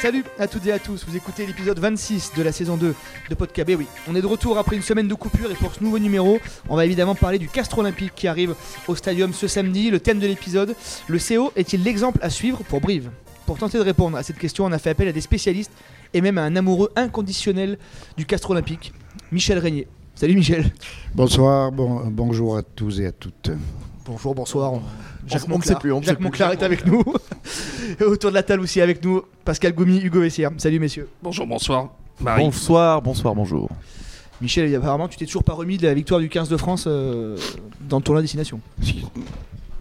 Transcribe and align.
Salut 0.00 0.24
à 0.38 0.48
toutes 0.48 0.66
et 0.66 0.72
à 0.72 0.78
tous, 0.78 1.04
vous 1.06 1.16
écoutez 1.16 1.46
l'épisode 1.46 1.78
26 1.78 2.32
de 2.36 2.42
la 2.42 2.50
saison 2.50 2.76
2 2.76 2.94
de 3.30 3.34
Podcab. 3.34 3.70
Et 3.70 3.76
oui, 3.76 3.86
on 4.08 4.16
est 4.16 4.20
de 4.20 4.26
retour 4.26 4.58
après 4.58 4.74
une 4.74 4.82
semaine 4.82 5.06
de 5.06 5.14
coupure 5.14 5.50
et 5.50 5.54
pour 5.54 5.72
ce 5.72 5.84
nouveau 5.84 5.98
numéro, 5.98 6.40
on 6.68 6.74
va 6.74 6.84
évidemment 6.84 7.14
parler 7.14 7.38
du 7.38 7.48
Castre 7.48 7.78
Olympique 7.78 8.12
qui 8.16 8.26
arrive 8.26 8.54
au 8.88 8.96
stadium 8.96 9.32
ce 9.32 9.46
samedi. 9.46 9.90
Le 9.90 10.00
thème 10.00 10.18
de 10.18 10.26
l'épisode, 10.26 10.74
le 11.06 11.18
CO 11.18 11.52
est-il 11.54 11.84
l'exemple 11.84 12.18
à 12.22 12.30
suivre 12.30 12.64
pour 12.64 12.80
Brive? 12.80 13.10
Pour 13.46 13.58
tenter 13.58 13.78
de 13.78 13.84
répondre 13.84 14.16
à 14.16 14.22
cette 14.22 14.38
question, 14.38 14.64
on 14.64 14.72
a 14.72 14.78
fait 14.78 14.90
appel 14.90 15.08
à 15.08 15.12
des 15.12 15.20
spécialistes 15.20 15.72
et 16.14 16.20
même 16.20 16.38
à 16.38 16.42
un 16.42 16.56
amoureux 16.56 16.90
inconditionnel 16.96 17.78
du 18.16 18.26
Castre 18.26 18.50
Olympique, 18.50 18.92
Michel 19.30 19.58
Régnier. 19.58 19.86
Salut 20.14 20.34
Michel. 20.34 20.72
Bonsoir, 21.14 21.70
bon, 21.70 22.06
bonjour 22.06 22.56
à 22.56 22.62
tous 22.62 23.00
et 23.00 23.06
à 23.06 23.12
toutes. 23.12 23.50
Bonjour, 24.04 24.34
bonsoir. 24.34 24.80
Jacques 25.26 25.42
on 25.50 25.58
ne 25.58 25.62
sait 25.62 25.74
plus, 25.76 25.92
on 25.92 25.98
ne 25.98 26.02
sait 26.02 26.08
Jacques 26.08 26.18
plus. 26.18 26.24
Monclar 26.24 26.52
est 26.52 26.62
avec 26.62 26.84
nous. 26.86 27.02
Et 28.00 28.04
autour 28.04 28.30
de 28.30 28.34
la 28.34 28.42
table 28.42 28.62
aussi 28.62 28.80
avec 28.80 29.04
nous, 29.04 29.22
Pascal 29.44 29.72
Goumi, 29.72 30.00
Hugo 30.00 30.20
Vessière. 30.20 30.50
Salut 30.58 30.78
messieurs. 30.80 31.08
Bonjour, 31.22 31.46
bonsoir. 31.46 31.90
Marie. 32.20 32.44
Bonsoir, 32.44 33.02
bonsoir, 33.02 33.34
bonjour. 33.34 33.68
Michel, 34.40 34.74
apparemment, 34.74 35.08
tu 35.08 35.16
t'es 35.18 35.26
toujours 35.26 35.44
pas 35.44 35.52
remis 35.52 35.76
de 35.78 35.86
la 35.86 35.94
victoire 35.94 36.18
du 36.20 36.28
15 36.28 36.48
de 36.48 36.56
France 36.56 36.84
euh, 36.88 37.36
dans 37.88 37.98
le 37.98 38.02
tournoi 38.02 38.22
destination. 38.22 38.60
Si, 38.82 39.04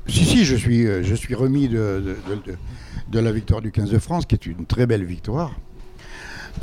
si, 0.08 0.26
si, 0.26 0.46
je, 0.46 0.56
suis, 0.56 0.86
euh, 0.86 1.02
je 1.04 1.16
suis 1.16 1.34
remis 1.34 1.68
de, 1.68 1.76
de- 1.78 2.36
de- 2.36 2.52
de- 2.52 2.58
de 3.10 3.20
la 3.20 3.32
victoire 3.32 3.62
du 3.62 3.72
15 3.72 3.90
de 3.90 3.98
France, 4.00 4.26
qui 4.26 4.36
est 4.36 4.46
une 4.46 4.66
très 4.66 4.86
belle 4.86 5.04
victoire. 5.04 5.54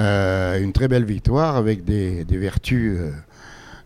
Euh, 0.00 0.62
une 0.62 0.72
très 0.72 0.86
belle 0.86 1.04
victoire 1.04 1.56
avec 1.56 1.84
des, 1.84 2.24
des 2.24 2.36
vertus 2.36 2.96
euh, 2.98 3.10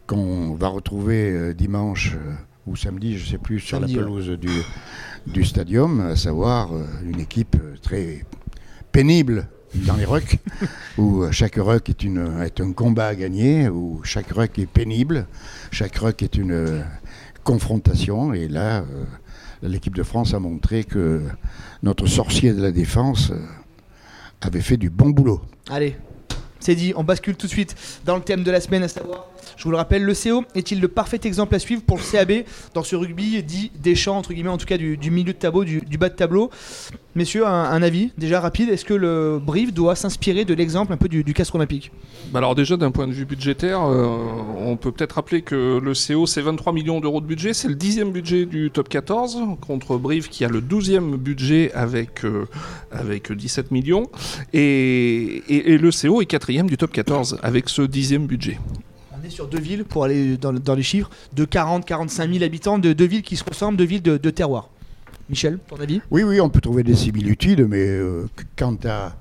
qu'on 0.07 0.55
va 0.55 0.69
retrouver 0.69 1.31
euh, 1.31 1.55
dimanche 1.55 2.13
euh, 2.15 2.33
ou 2.67 2.77
samedi, 2.77 3.19
je 3.19 3.25
ne 3.25 3.31
sais 3.31 3.39
plus, 3.39 3.61
sur 3.61 3.79
Samedi, 3.79 3.95
la 3.95 4.01
ouais. 4.01 4.05
pelouse 4.07 4.39
du, 4.39 4.51
du 5.27 5.45
stadium, 5.45 6.01
à 6.01 6.17
savoir 6.17 6.73
euh, 6.73 6.85
une 7.05 7.21
équipe 7.21 7.57
euh, 7.61 7.75
très 7.83 8.25
pénible 8.93 9.49
dans 9.75 9.97
les 9.97 10.05
rucks, 10.05 10.39
où 10.99 11.23
euh, 11.23 11.33
chaque 11.33 11.57
ruck 11.57 11.89
est, 11.89 12.05
une, 12.05 12.41
est 12.43 12.61
un 12.61 12.73
combat 12.73 13.09
à 13.09 13.15
gagner, 13.15 13.69
où 13.69 14.01
chaque 14.05 14.31
ruck 14.31 14.59
est 14.59 14.67
pénible, 14.67 15.27
chaque 15.71 15.97
ruck 15.97 16.23
est 16.23 16.37
une 16.37 16.53
euh, 16.53 16.83
confrontation, 17.43 18.33
et 18.35 18.49
là, 18.49 18.81
euh, 18.81 19.05
l'équipe 19.63 19.95
de 19.97 20.03
France 20.03 20.35
a 20.35 20.39
montré 20.39 20.85
que 20.85 21.23
notre 21.83 22.07
sorcier 22.07 22.53
de 22.53 22.63
la 22.63 22.73
défense 22.73 23.33
avait 24.41 24.61
fait 24.61 24.77
du 24.77 24.91
bon 24.91 25.11
boulot. 25.11 25.41
Allez, 25.71 25.97
c'est 26.63 26.75
dit, 26.75 26.93
on 26.97 27.05
bascule 27.05 27.37
tout 27.37 27.47
de 27.47 27.53
suite 27.53 27.75
dans 28.05 28.17
le 28.17 28.23
thème 28.23 28.43
de 28.45 28.51
la 28.51 28.61
semaine, 28.61 28.83
à 28.83 28.89
savoir, 28.89 29.27
je 29.57 29.65
vous 29.65 29.71
le 29.71 29.77
rappelle, 29.77 30.03
le 30.05 30.15
CO 30.15 30.45
est-il 30.55 30.81
le 30.81 30.89
parfait 30.89 31.21
exemple 31.25 31.55
à 31.55 31.59
suivre 31.59 31.83
pour 31.83 31.99
le 31.99 32.03
CAB 32.11 32.45
dans 32.75 32.83
ce 32.83 32.97
rugby 32.97 33.43
dit 33.43 33.71
des 33.81 33.95
champs, 33.95 34.17
entre 34.17 34.33
guillemets, 34.33 34.49
en 34.51 34.59
tout 34.59 34.67
cas 34.67 34.79
du, 34.79 34.99
milieu 35.11 35.33
de 35.33 35.39
tableau, 35.39 35.65
du, 35.65 35.81
bas 35.99 36.09
de 36.09 36.15
tableau? 36.15 36.51
Messieurs, 37.15 37.47
un, 37.47 37.83
avis 37.83 38.11
déjà 38.17 38.41
rapide, 38.41 38.71
est-ce 38.71 38.87
que 38.87 38.95
le 38.95 39.39
Brive 39.39 39.73
doit 39.75 39.95
s'inspirer 39.97 40.47
de 40.47 40.55
l'exemple 40.55 40.93
un 40.95 40.97
peu 40.97 41.09
du, 41.09 41.23
du 41.23 41.35
Castre 41.35 41.57
Olympique? 41.57 41.93
Bah 42.33 42.39
alors 42.39 42.55
déjà 42.55 42.77
d'un 42.79 42.91
point 42.91 43.07
de 43.07 43.13
vue 43.13 43.27
budgétaire, 43.27 43.83
euh, 43.83 44.07
on 44.59 44.77
peut 44.77 44.93
peut-être 44.93 45.13
rappeler 45.13 45.43
que 45.43 45.79
le 45.83 45.93
CO 45.93 46.27
c'est 46.27 46.41
23 46.41 46.73
millions 46.73 47.01
d'euros 47.01 47.21
de 47.21 47.27
budget, 47.27 47.53
c'est 47.53 47.69
le 47.69 47.75
dixième 47.75 48.13
budget 48.13 48.47
du 48.47 48.71
top 48.71 48.89
14 48.89 49.41
contre 49.61 49.99
Brive 49.99 50.29
qui 50.29 50.45
a 50.45 50.49
le 50.49 50.63
12e 50.63 51.17
budget 51.17 51.71
avec, 51.75 52.25
euh, 52.25 52.47
avec 52.91 53.31
17 53.31 53.71
millions. 53.73 54.05
Et, 54.55 55.43
et- 55.49 55.73
et 55.73 55.79
le 55.79 55.91
CO 55.91 56.23
est 56.23 56.27
quatrième 56.27 56.52
du 56.69 56.77
top 56.77 56.93
14 56.93 57.39
avec 57.43 57.69
ce 57.69 57.83
dixième 57.83 58.27
budget. 58.27 58.59
On 59.19 59.25
est 59.25 59.31
sur 59.31 59.47
deux 59.47 59.61
villes, 59.61 59.85
pour 59.85 60.05
aller 60.05 60.37
dans, 60.37 60.53
dans 60.53 60.75
les 60.75 60.83
chiffres, 60.83 61.11
de 61.35 61.45
40-45 61.45 62.33
000 62.33 62.45
habitants, 62.45 62.79
de 62.79 62.93
deux 62.93 63.07
villes 63.07 63.23
qui 63.23 63.37
se 63.37 63.45
ressemblent, 63.45 63.77
deux 63.79 63.85
villes 63.85 64.03
de, 64.03 64.17
de 64.17 64.31
terroir. 64.31 64.69
Michel, 65.31 65.59
ton 65.69 65.77
avis? 65.77 66.01
Oui, 66.11 66.23
oui, 66.25 66.41
on 66.41 66.51
peut 66.51 66.61
trouver 66.61 66.83
des 66.83 66.97
similitudes, 66.97 67.67
mais 67.69 67.87
euh, 67.87 68.27
qu- 68.37 68.45
quant 68.59 68.77
à... 68.85 69.17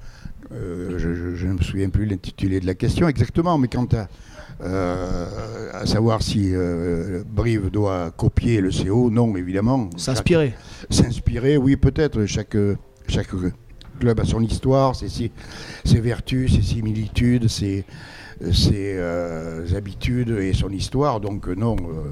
euh, 0.52 0.98
je, 0.98 1.46
ne 1.48 1.54
me 1.54 1.62
souviens 1.62 1.90
plus 1.90 2.06
l'intitulé 2.06 2.60
de 2.60 2.66
la 2.66 2.74
question 2.74 3.08
exactement, 3.08 3.58
mais 3.58 3.68
quant 3.68 3.88
à, 3.94 4.08
euh, 4.66 5.70
à 5.74 5.86
savoir 5.86 6.22
si 6.24 6.50
euh, 6.54 7.24
Brive 7.30 7.70
doit 7.70 8.12
copier 8.12 8.60
le 8.62 8.70
CO, 8.72 9.10
non, 9.12 9.36
évidemment. 9.38 9.90
S'inspirer. 9.98 10.54
S'inspirer, 10.90 11.58
oui, 11.58 11.76
peut-être. 11.78 12.26
Chaque, 12.26 12.58
chaque 13.08 13.30
club 14.02 14.20
a 14.20 14.26
son 14.26 14.42
histoire, 14.42 14.96
ses, 14.96 15.08
ses, 15.86 16.00
vertus, 16.02 16.56
ses 16.56 16.62
similitudes, 16.64 17.48
ses, 17.48 17.86
euh, 18.76 19.78
habitudes 19.78 20.30
et 20.42 20.54
son 20.54 20.70
histoire. 20.70 21.20
Donc 21.20 21.48
euh, 21.48 21.54
non, 21.56 21.76
euh, 21.76 22.10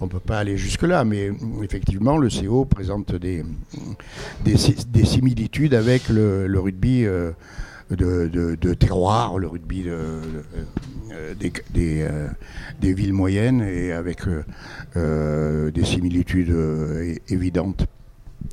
on 0.00 0.06
ne 0.06 0.10
peut 0.10 0.18
pas 0.18 0.38
aller 0.38 0.56
jusque-là. 0.56 1.04
Mais 1.04 1.30
effectivement, 1.62 2.16
le 2.16 2.28
CO 2.30 2.64
présente 2.64 3.14
des, 3.14 3.44
des, 4.44 4.56
si- 4.56 4.86
des 4.88 5.04
similitudes 5.04 5.74
avec 5.74 6.08
le, 6.08 6.46
rugby 6.58 7.04
de, 7.04 8.74
terroir, 8.74 9.38
le 9.38 9.46
rugby 9.48 9.82
de- 9.82 10.22
de- 11.38 12.08
des, 12.80 12.94
villes 12.94 13.12
moyennes 13.12 13.60
et 13.62 13.92
avec 13.92 14.22
des 14.94 15.84
similitudes 15.84 16.54
évidentes. 17.28 17.86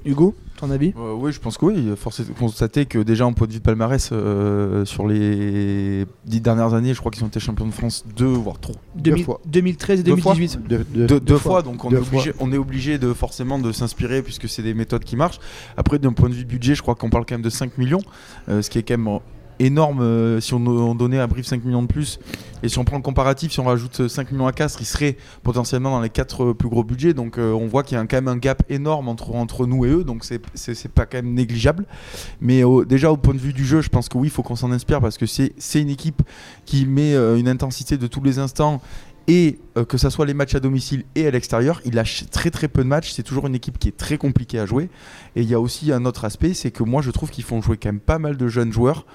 Hugo, 0.05 0.35
ton 0.57 0.69
avis? 0.71 0.93
Euh, 0.97 1.13
oui, 1.13 1.31
je 1.31 1.39
pense 1.39 1.57
que 1.57 1.65
oui. 1.65 1.91
Force 1.95 2.19
est 2.19 2.27
de 2.29 2.33
constater 2.33 2.85
que 2.85 2.99
déjà 2.99 3.25
en 3.25 3.33
point 3.33 3.47
de 3.47 3.53
vue 3.53 3.59
de 3.59 3.63
palmarès, 3.63 4.09
euh, 4.11 4.85
sur 4.85 5.07
les 5.07 6.05
dix 6.25 6.41
dernières 6.41 6.73
années, 6.73 6.93
je 6.93 6.99
crois 6.99 7.11
qu'ils 7.11 7.23
ont 7.23 7.27
été 7.27 7.39
champions 7.39 7.65
de 7.67 7.71
France 7.71 8.05
deux, 8.15 8.25
voire 8.25 8.59
trois. 8.59 8.75
2000 8.95 9.23
fois. 9.23 9.41
2013 9.45 9.99
et 9.99 10.03
Deux 10.03 10.15
fois 10.17 10.33
2018. 10.33 10.67
De- 10.67 10.77
de- 10.77 10.83
deux, 10.83 11.07
deux 11.07 11.19
deux 11.19 11.37
fois, 11.37 11.61
donc 11.61 11.83
on 11.85 11.89
Deux 11.89 11.97
est, 11.97 11.99
obligé, 12.01 12.33
on 12.39 12.51
est 12.51 12.57
obligé 12.57 12.97
de 12.97 13.13
forcément 13.13 13.59
de 13.59 13.71
s'inspirer 13.71 14.21
puisque 14.21 14.47
c'est 14.49 14.63
des 14.63 14.73
méthodes 14.73 15.03
qui 15.03 15.15
marchent. 15.15 15.39
Après, 15.77 15.99
d'un 15.99 16.13
point 16.13 16.29
de 16.29 16.33
vue 16.35 16.45
budget, 16.45 16.75
je 16.75 16.81
crois 16.81 16.95
qu'on 16.95 17.09
parle 17.09 17.25
quand 17.25 17.35
même 17.35 17.41
de 17.41 17.49
5 17.49 17.77
millions, 17.77 18.01
euh, 18.49 18.61
ce 18.61 18.69
qui 18.69 18.79
est 18.79 18.83
quand 18.83 18.97
même 18.97 19.19
énorme 19.59 20.01
euh, 20.01 20.39
si 20.39 20.53
on, 20.53 20.65
on 20.65 20.95
donnait 20.95 21.19
à 21.19 21.27
Brive 21.27 21.45
5 21.45 21.63
millions 21.63 21.81
de 21.81 21.87
plus. 21.87 22.19
Et 22.63 22.69
si 22.69 22.79
on 22.79 22.85
prend 22.85 22.95
le 22.95 23.01
comparatif, 23.03 23.51
si 23.51 23.59
on 23.59 23.65
rajoute 23.65 24.07
5 24.07 24.31
millions 24.31 24.47
à 24.47 24.53
Castres, 24.53 24.79
il 24.81 24.85
serait 24.85 25.17
potentiellement 25.43 25.91
dans 25.91 25.99
les 26.01 26.09
4 26.09 26.53
plus 26.53 26.69
gros 26.69 26.83
budgets. 26.85 27.13
Donc 27.13 27.37
euh, 27.37 27.51
on 27.51 27.67
voit 27.67 27.83
qu'il 27.83 27.97
y 27.97 27.99
a 27.99 28.05
quand 28.05 28.15
même 28.17 28.29
un 28.29 28.37
gap 28.37 28.63
énorme 28.69 29.09
entre, 29.09 29.65
nous 29.65 29.85
et 29.85 29.89
eux, 29.89 30.03
donc 30.05 30.23
c'est- 30.23 30.39
pas 30.87 31.05
quand 31.05 31.17
même 31.17 31.33
négligeable. 31.33 31.85
Mais 32.39 32.63
déjà 32.87 33.11
au 33.11 33.17
point 33.17 33.33
de 33.33 33.39
vue 33.39 33.53
du 33.53 33.65
jeu, 33.65 33.81
je 33.81 33.89
pense 33.89 34.07
que 34.07 34.17
oui, 34.17 34.27
il 34.27 34.31
faut 34.31 34.43
qu'on 34.43 34.55
s'en 34.55 34.71
inspire 34.71 35.01
parce 35.01 35.17
que 35.17 35.25
c'est 35.25 35.53
c'est 35.57 35.81
une 35.81 35.89
équipe 35.89 36.21
qui 36.65 36.85
met 36.85 37.13
euh, 37.15 37.37
une 37.37 37.47
intensité 37.49 37.97
de 37.97 38.07
tous 38.07 38.23
les 38.23 38.39
instants 38.39 38.81
et 39.28 39.59
euh, 39.78 39.85
que 39.85 39.97
ça 39.97 40.09
soit 40.09 40.25
les 40.25 40.34
matchs 40.34 40.56
à 40.56 40.59
domicile 40.59 41.06
et 41.16 41.28
à 41.28 41.31
l'extérieur, 41.31 41.81
il 41.85 41.95
lâche 41.95 42.25
très 42.29 42.51
très 42.51 42.67
peu 42.67 42.84
de 42.84 42.88
matchs. 42.88 43.11
C'est 43.11 43.23
toujours 43.23 43.47
une 43.47 43.56
équipe 43.56 43.79
qui 43.79 43.88
est 43.88 43.97
très 43.97 44.17
compliquée 44.17 44.59
à 44.59 44.66
jouer. 44.66 44.89
Et 45.35 45.41
il 45.41 45.50
y 45.50 45.53
a 45.53 45.59
aussi 45.59 45.91
un 45.91 46.06
autre 46.06 46.25
aspect, 46.25 46.53
c'est 46.53 46.72
que 46.72 46.84
moi 46.84 47.01
je 47.01 47.11
trouve 47.11 47.29
qu'ils 47.29 47.44
font 47.44 47.62
jouer 47.62 47.78
quand 47.78 47.89
même 47.89 48.00
pas 48.00 48.19
mal 48.19 48.38
de 48.38 48.47
jeunes 48.47 48.73
joueurs 48.73 49.06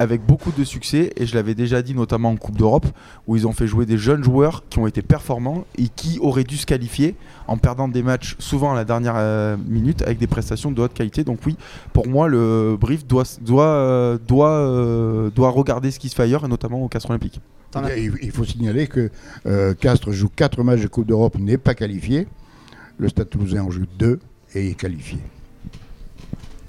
avec 0.00 0.24
beaucoup 0.24 0.52
de 0.52 0.64
succès. 0.64 1.12
Et 1.16 1.26
je 1.26 1.34
l'avais 1.34 1.54
déjà 1.54 1.82
dit 1.82 1.94
notamment 1.94 2.30
en 2.30 2.36
Coupe 2.36 2.56
d'Europe, 2.56 2.86
où 3.26 3.36
ils 3.36 3.46
ont 3.46 3.52
fait 3.52 3.66
jouer 3.66 3.84
des 3.84 3.98
jeunes 3.98 4.22
joueurs 4.24 4.64
qui 4.70 4.78
ont 4.78 4.86
été 4.86 5.02
performants 5.02 5.64
et 5.76 5.88
qui 5.88 6.18
auraient 6.20 6.44
dû 6.44 6.56
se 6.56 6.64
qualifier 6.64 7.14
en 7.48 7.58
perdant 7.58 7.88
des 7.88 8.02
matchs 8.02 8.36
souvent 8.38 8.72
à 8.72 8.76
la 8.76 8.84
dernière 8.84 9.14
euh, 9.16 9.56
minute 9.66 10.02
avec 10.02 10.18
des 10.18 10.26
prestations 10.26 10.70
de 10.70 10.80
haute 10.80 10.94
qualité. 10.94 11.24
Donc 11.24 11.40
oui, 11.44 11.56
pour 11.92 12.06
moi 12.08 12.28
le 12.28 12.78
Brief 12.80 13.06
doit 13.06 13.24
doit 13.42 13.64
euh, 13.66 14.18
doit 14.26 15.30
doit 15.34 15.50
regarder 15.50 15.90
ce 15.90 15.98
qui 15.98 16.08
se 16.08 16.14
fait 16.14 16.22
ailleurs 16.22 16.44
et 16.44 16.48
notamment 16.48 16.82
au 16.82 16.88
Castres 16.88 17.10
Olympique. 17.10 17.40
Il, 18.22 18.30
faut 18.32 18.44
signaler 18.44 18.86
que 18.86 19.10
euh, 19.46 19.74
Castres 19.74 20.12
joue 20.12 20.28
4 20.34 20.62
matchs 20.62 20.80
de 20.80 20.86
Coupe 20.88 21.06
d'Europe, 21.06 21.36
n'est 21.38 21.58
pas 21.58 21.74
qualifié. 21.74 22.26
Le 22.98 23.08
Stade 23.08 23.28
Toulousain 23.30 23.62
en 23.62 23.70
joue 23.70 23.84
2 23.98 24.18
et 24.54 24.70
est 24.70 24.74
qualifié. 24.74 25.18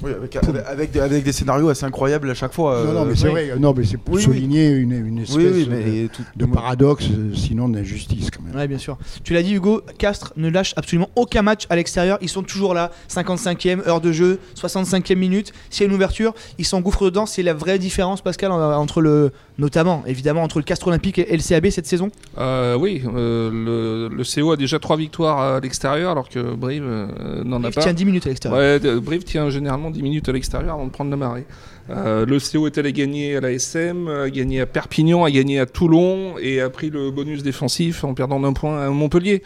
Oui, 0.01 0.11
avec, 0.13 0.33
avec, 0.37 0.55
avec 0.65 0.91
des, 0.91 0.99
avec 1.01 1.23
des 1.25 1.31
scénarios 1.33 1.67
assez 1.67 1.83
incroyables 1.83 2.29
à 2.29 2.33
chaque 2.33 2.53
fois. 2.53 2.85
non, 2.85 2.93
non, 2.93 3.01
euh, 3.01 3.05
mais 3.09 3.15
c'est 3.17 3.25
oui. 3.27 3.31
vrai. 3.49 3.59
Non, 3.59 3.73
mais 3.75 3.83
c'est 3.83 3.97
pour 3.97 4.13
Oui, 4.13 4.19
oui. 4.21 4.23
souligner 4.23 4.69
une, 4.69 4.93
une 4.93 5.17
espèce 5.19 5.35
Oui, 5.35 5.67
oui, 5.69 6.03
de, 6.03 6.07
tout- 6.07 6.23
de 6.37 6.45
paradoxe, 6.45 7.03
sinon 7.35 7.67
d'injustice 7.67 8.31
quand 8.31 8.41
même. 8.41 8.55
Ouais, 8.55 8.67
bien 8.69 8.77
sûr. 8.77 8.97
Tu 9.25 9.33
l'as 9.33 9.43
dit, 9.43 9.55
Hugo, 9.55 9.81
Castres 9.97 10.31
ne 10.37 10.49
lâche 10.49 10.73
absolument 10.77 11.09
aucun 11.17 11.41
match 11.41 11.65
à 11.69 11.75
l'extérieur. 11.75 12.17
Ils 12.21 12.29
sont 12.29 12.43
toujours 12.43 12.73
là. 12.73 12.91
55e, 13.09 13.85
heure 13.89 13.99
de 13.99 14.13
jeu, 14.13 14.39
65e 14.55 15.15
minute. 15.17 15.51
S'il 15.69 15.81
y 15.81 15.83
a 15.83 15.89
une 15.89 15.95
ouverture, 15.95 16.33
ils 16.57 16.65
s'engouffrent 16.65 17.03
dedans. 17.05 17.25
C'est 17.25 17.43
la 17.43 17.53
vraie 17.53 17.77
différence, 17.77 18.21
Pascal, 18.21 18.53
en- 18.53 18.61
entre 18.79 19.01
le. 19.01 19.33
Notamment, 19.59 20.03
évidemment, 20.07 20.41
entre 20.41 20.57
le 20.57 20.63
Castres 20.63 20.87
Olympique 20.87 21.19
et 21.19 21.35
le 21.35 21.43
CAB 21.43 21.69
cette 21.69 21.85
saison 21.85 22.09
Euh, 22.37 22.77
oui, 22.77 23.03
euh, 23.05 24.07
le, 24.09 24.15
le 24.15 24.23
CO 24.23 24.53
a 24.53 24.55
déjà 24.55 24.79
trois 24.79 24.95
victoires 24.95 25.39
à 25.39 25.59
l'extérieur 25.59 26.11
alors 26.11 26.29
que 26.29 26.39
Brive 26.55 26.85
euh, 26.85 27.43
n'en 27.43 27.61
a 27.65 27.69
pas. 27.69 27.81
tient 27.81 27.93
10 27.93 28.05
minutes 28.05 28.25
à 28.25 28.29
l'extérieur. 28.29 28.57
Ouais, 28.57 28.99
Brive 29.01 29.23
tient 29.25 29.49
généralement 29.49 29.91
10 29.91 30.01
minutes 30.01 30.29
à 30.29 30.31
l'extérieur 30.31 30.75
avant 30.75 30.85
de 30.85 30.91
prendre 30.91 31.11
la 31.11 31.17
marée. 31.17 31.45
Le 31.89 32.37
CO 32.37 32.67
est 32.67 32.77
allé 32.77 32.93
gagner 32.93 33.35
à 33.35 33.41
la 33.41 33.51
SM, 33.51 34.07
a 34.07 34.29
gagné 34.29 34.61
à 34.61 34.65
Perpignan, 34.65 35.25
a 35.25 35.31
gagné 35.31 35.59
à 35.59 35.65
Toulon 35.65 36.35
et 36.39 36.61
a 36.61 36.69
pris 36.69 36.89
le 36.89 37.11
bonus 37.11 37.43
défensif 37.43 38.03
en 38.03 38.13
perdant 38.13 38.39
d'un 38.39 38.53
point 38.53 38.79
à 38.85 38.89
Montpellier. 38.89 39.43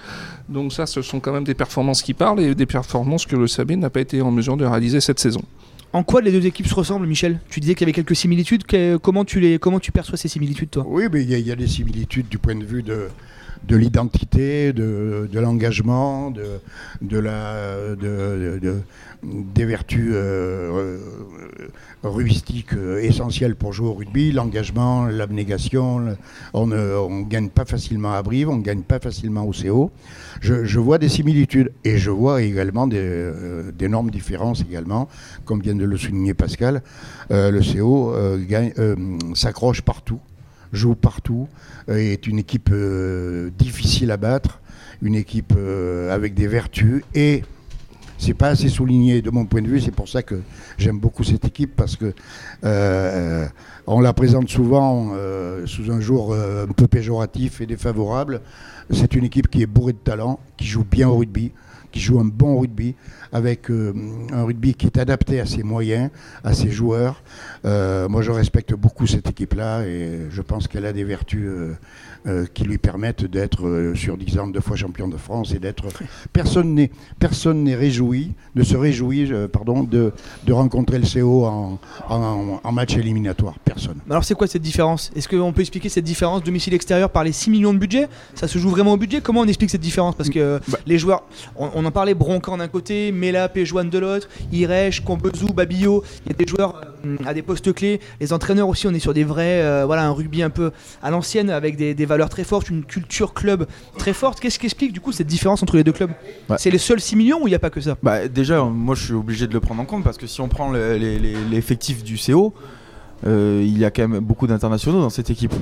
Donc 0.49 0.73
ça, 0.73 0.85
ce 0.85 1.01
sont 1.01 1.19
quand 1.21 1.31
même 1.31 1.45
des 1.45 1.53
performances 1.55 2.03
qui 2.03 2.13
parlent 2.13 2.41
et 2.41 2.53
des 2.53 2.65
performances 2.65 3.25
que 3.25 3.35
le 3.35 3.47
CAB 3.47 3.71
n'a 3.71 3.89
pas 3.89 4.01
été 4.01 4.21
en 4.21 4.29
mesure 4.29 4.57
de 4.57 4.65
réaliser 4.65 4.99
cette 4.99 5.19
saison. 5.19 5.41
En 5.93 6.03
quoi 6.03 6.21
les 6.21 6.31
deux 6.31 6.45
équipes 6.45 6.67
se 6.67 6.73
ressemblent, 6.73 7.05
Michel? 7.05 7.39
Tu 7.49 7.59
disais 7.59 7.75
qu'il 7.75 7.81
y 7.81 7.85
avait 7.85 7.93
quelques 7.93 8.15
similitudes. 8.15 8.63
Comment, 9.01 9.25
tu 9.25 9.39
les, 9.39 9.59
comment 9.59 9.79
tu 9.79 9.91
perçois 9.91 10.17
ces 10.17 10.27
similitudes, 10.27 10.71
toi? 10.71 10.83
Oui, 10.87 11.03
mais 11.11 11.23
il 11.23 11.29
y 11.29 11.51
a 11.51 11.55
des 11.55 11.67
similitudes 11.67 12.27
du 12.27 12.39
point 12.39 12.55
de 12.55 12.65
vue 12.65 12.81
de, 12.81 13.09
de 13.67 13.75
l'identité, 13.75 14.73
de, 14.73 15.29
l'engagement, 15.33 16.33
des 19.23 19.65
vertus 19.65 20.11
euh, 20.13 20.97
euh, 22.05 22.19
euh, 22.75 22.99
essentielles 23.01 23.55
pour 23.55 23.73
jouer 23.73 23.87
au 23.87 23.93
rugby, 23.93 24.31
l'engagement, 24.31 25.05
l'abnégation. 25.05 26.15
on 26.53 26.67
ne 26.67 27.23
gagne 27.23 27.49
pas 27.49 27.65
facilement 27.65 28.13
à 28.13 28.21
Brive, 28.21 28.49
on 28.49 28.57
ne 28.57 28.63
gagne 28.63 28.81
pas 28.81 28.99
facilement 28.99 29.43
au 29.45 29.51
CO. 29.51 29.91
Je, 30.41 30.79
vois 30.79 30.97
des 30.97 31.09
similitudes 31.09 31.71
et 31.85 31.97
je 31.97 32.09
vois 32.11 32.41
également 32.41 32.87
des, 32.87 32.97
euh, 32.99 33.71
d'énormes 33.71 34.11
différences 34.11 34.61
également, 34.61 35.07
comme 35.45 35.61
vient 35.61 35.75
de 35.75 35.85
le 35.85 35.97
souligner 35.97 36.33
Pascal. 36.33 36.81
Le 37.29 37.59
CO 37.61 38.13
s'accroche 39.35 39.81
partout, 39.81 40.19
joue 40.73 40.95
partout, 40.95 41.47
euh, 41.89 41.97
est 41.97 42.27
une 42.27 42.39
équipe 42.39 42.69
euh, 42.73 43.51
difficile 43.57 44.11
à 44.11 44.17
battre, 44.17 44.59
une 45.01 45.15
équipe 45.15 45.53
euh, 45.55 46.13
avec 46.13 46.33
des 46.33 46.47
vertus 46.47 47.03
et 47.13 47.43
c'est 48.17 48.33
pas 48.33 48.49
assez 48.49 48.69
souligné 48.69 49.21
de 49.21 49.29
mon 49.29 49.45
point 49.45 49.61
de 49.61 49.67
vue. 49.67 49.81
C'est 49.81 49.91
pour 49.91 50.07
ça 50.07 50.23
que 50.23 50.39
j'aime 50.77 50.99
beaucoup 50.99 51.23
cette 51.23 51.45
équipe 51.45 51.75
parce 51.75 51.97
que 51.97 52.13
on 53.85 53.99
la 53.99 54.13
présente 54.13 54.47
souvent 54.47 55.11
sous 55.65 55.91
un 55.91 55.99
jour 55.99 56.33
un 56.33 56.71
peu 56.71 56.87
péjoratif 56.87 57.59
et 57.59 57.65
défavorable. 57.65 58.39
C'est 58.91 59.15
une 59.15 59.25
équipe 59.25 59.49
qui 59.49 59.61
est 59.61 59.65
bourrée 59.65 59.91
de 59.91 59.97
talent, 59.97 60.39
qui 60.55 60.65
joue 60.65 60.85
bien 60.89 61.09
au 61.09 61.17
rugby, 61.17 61.51
qui 61.93 61.99
joue 61.99 62.19
un 62.19 62.25
bon 62.25 62.59
rugby, 62.59 62.95
avec 63.31 63.69
euh, 63.69 63.93
un 64.33 64.43
rugby 64.43 64.73
qui 64.73 64.87
est 64.87 64.97
adapté 64.97 65.39
à 65.39 65.45
ses 65.45 65.63
moyens, 65.63 66.09
à 66.43 66.53
ses 66.53 66.71
joueurs. 66.71 67.23
Euh, 67.65 68.09
moi, 68.09 68.23
je 68.23 68.31
respecte 68.31 68.73
beaucoup 68.73 69.07
cette 69.07 69.29
équipe-là 69.29 69.85
et 69.85 70.27
je 70.29 70.41
pense 70.41 70.67
qu'elle 70.67 70.87
a 70.87 70.91
des 70.91 71.03
vertus 71.03 71.47
euh, 72.25 72.45
qui 72.53 72.63
lui 72.63 72.77
permettent 72.77 73.25
d'être 73.25 73.67
euh, 73.67 73.95
sur 73.95 74.17
10 74.17 74.39
ans 74.39 74.47
deux 74.47 74.61
fois 74.61 74.75
champion 74.75 75.07
de 75.07 75.17
France 75.17 75.53
et 75.53 75.59
d'être. 75.59 75.85
Personne 76.31 76.73
n'est 76.73 76.91
personne 77.19 77.63
n'est 77.63 77.75
réjoui, 77.75 78.31
ne 78.55 78.63
se 78.63 78.75
réjouit, 78.77 79.31
euh, 79.31 79.47
pardon, 79.47 79.83
de, 79.83 80.11
de 80.45 80.53
rencontrer 80.53 80.99
le 80.99 81.05
CO 81.05 81.45
en, 81.45 81.79
en- 82.09 82.59
en 82.63 82.71
match 82.71 82.95
éliminatoire. 82.97 83.55
Personne. 83.65 83.97
Mais 84.07 84.13
Alors 84.13 84.23
c'est 84.23 84.35
quoi 84.35 84.47
cette 84.47 84.61
différence? 84.61 85.11
Est-ce 85.15 85.27
qu'on 85.27 85.51
peut 85.53 85.61
expliquer 85.61 85.89
cette 85.89 86.05
différence 86.05 86.43
domicile-extérieur 86.43 87.09
par 87.09 87.23
les 87.23 87.31
6 87.31 87.49
millions 87.49 87.73
de 87.73 87.79
budget? 87.79 88.07
Ça 88.35 88.47
se 88.47 88.57
joue 88.57 88.69
vraiment 88.69 88.93
au 88.93 88.97
budget? 88.97 89.21
Comment 89.21 89.41
on 89.41 89.47
explique 89.47 89.69
cette 89.69 89.81
différence? 89.81 90.15
Parce 90.15 90.29
que 90.29 90.59
Bah. 90.67 90.77
les 90.85 90.97
joueurs, 90.97 91.23
on, 91.55 91.69
on 91.75 91.85
en 91.85 91.91
parlait, 91.91 92.13
Broncan 92.13 92.57
d'un 92.57 92.67
côté, 92.67 93.11
Mela, 93.11 93.49
Péjoine 93.49 93.89
de 93.89 93.99
l'autre, 93.99 94.29
Irèche, 94.51 95.01
Combezou, 95.03 95.53
Babillot, 95.53 96.03
il 96.25 96.31
y 96.31 96.35
a 96.35 96.37
des 96.37 96.47
joueurs 96.47 96.81
à 97.25 97.33
des 97.33 97.41
postes 97.41 97.73
clés, 97.73 97.99
les 98.21 98.31
entraîneurs 98.31 98.67
aussi, 98.69 98.87
on 98.87 98.93
est 98.93 98.99
sur 98.99 99.13
des 99.13 99.25
vrais, 99.25 99.61
euh, 99.61 99.83
voilà, 99.85 100.05
un 100.05 100.11
rugby 100.11 100.41
un 100.41 100.49
peu 100.49 100.71
à 101.01 101.11
l'ancienne 101.11 101.49
avec 101.49 101.75
des, 101.75 101.93
des 101.93 102.05
valeurs 102.13 102.29
très 102.29 102.43
fortes, 102.43 102.69
une 102.69 102.83
culture 102.83 103.33
club 103.33 103.67
très 103.97 104.13
forte. 104.13 104.39
Qu'est-ce 104.39 104.57
qui 104.59 104.65
explique 104.65 104.93
du 104.93 104.99
coup 105.01 105.11
cette 105.11 105.27
différence 105.27 105.61
entre 105.61 105.75
les 105.75 105.83
deux 105.83 105.91
clubs 105.91 106.11
Ouais. 106.49 106.55
C'est 106.57 106.69
les 106.71 106.77
seuls 106.77 106.99
6 107.01 107.15
millions 107.15 107.39
ou 107.43 107.47
il 107.47 107.51
n'y 107.51 107.55
a 107.55 107.59
pas 107.59 107.69
que 107.69 107.81
ça 107.81 107.95
Bah, 108.01 108.27
déjà, 108.27 108.55
euh, 108.59 108.63
moi 108.69 108.95
je 108.95 109.03
suis 109.05 109.13
obligé 109.13 109.45
de 109.47 109.53
le 109.53 109.59
prendre 109.59 109.81
en 109.81 109.85
compte 109.85 110.03
parce 110.03 110.17
que 110.17 110.25
si 110.27 110.41
on 110.41 110.47
prend 110.47 110.71
le- 110.71 110.95
l'effectif 111.51 112.03
du 112.03 112.17
CO, 112.17 112.53
euh, 113.27 113.61
il 113.65 113.77
y 113.77 113.85
a 113.85 113.91
quand 113.91 114.07
même 114.07 114.19
beaucoup 114.19 114.47
d'internationaux 114.47 115.01
dans 115.01 115.09
cette 115.09 115.29
équipe. 115.29 115.53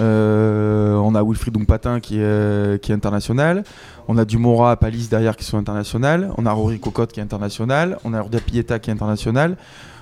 Euh, 0.00 0.94
on 0.96 1.14
a 1.14 1.22
Wilfried 1.22 1.54
Dumpatin 1.56 2.00
qui 2.00 2.18
est, 2.18 2.82
qui 2.82 2.90
est 2.90 2.94
international, 2.94 3.62
on 4.08 4.18
a 4.18 4.24
Dumora 4.24 4.72
à 4.72 4.76
Palis 4.76 5.06
derrière 5.08 5.36
qui 5.36 5.44
sont 5.44 5.56
internationales, 5.58 6.30
on 6.36 6.46
a 6.46 6.52
Rory 6.52 6.80
Cocotte 6.80 7.12
qui 7.12 7.20
est 7.20 7.22
international, 7.22 7.98
on 8.04 8.12
a 8.12 8.18
Urda 8.18 8.40
Pieta 8.40 8.78
qui 8.80 8.90
est 8.90 8.92
international. 8.92 9.56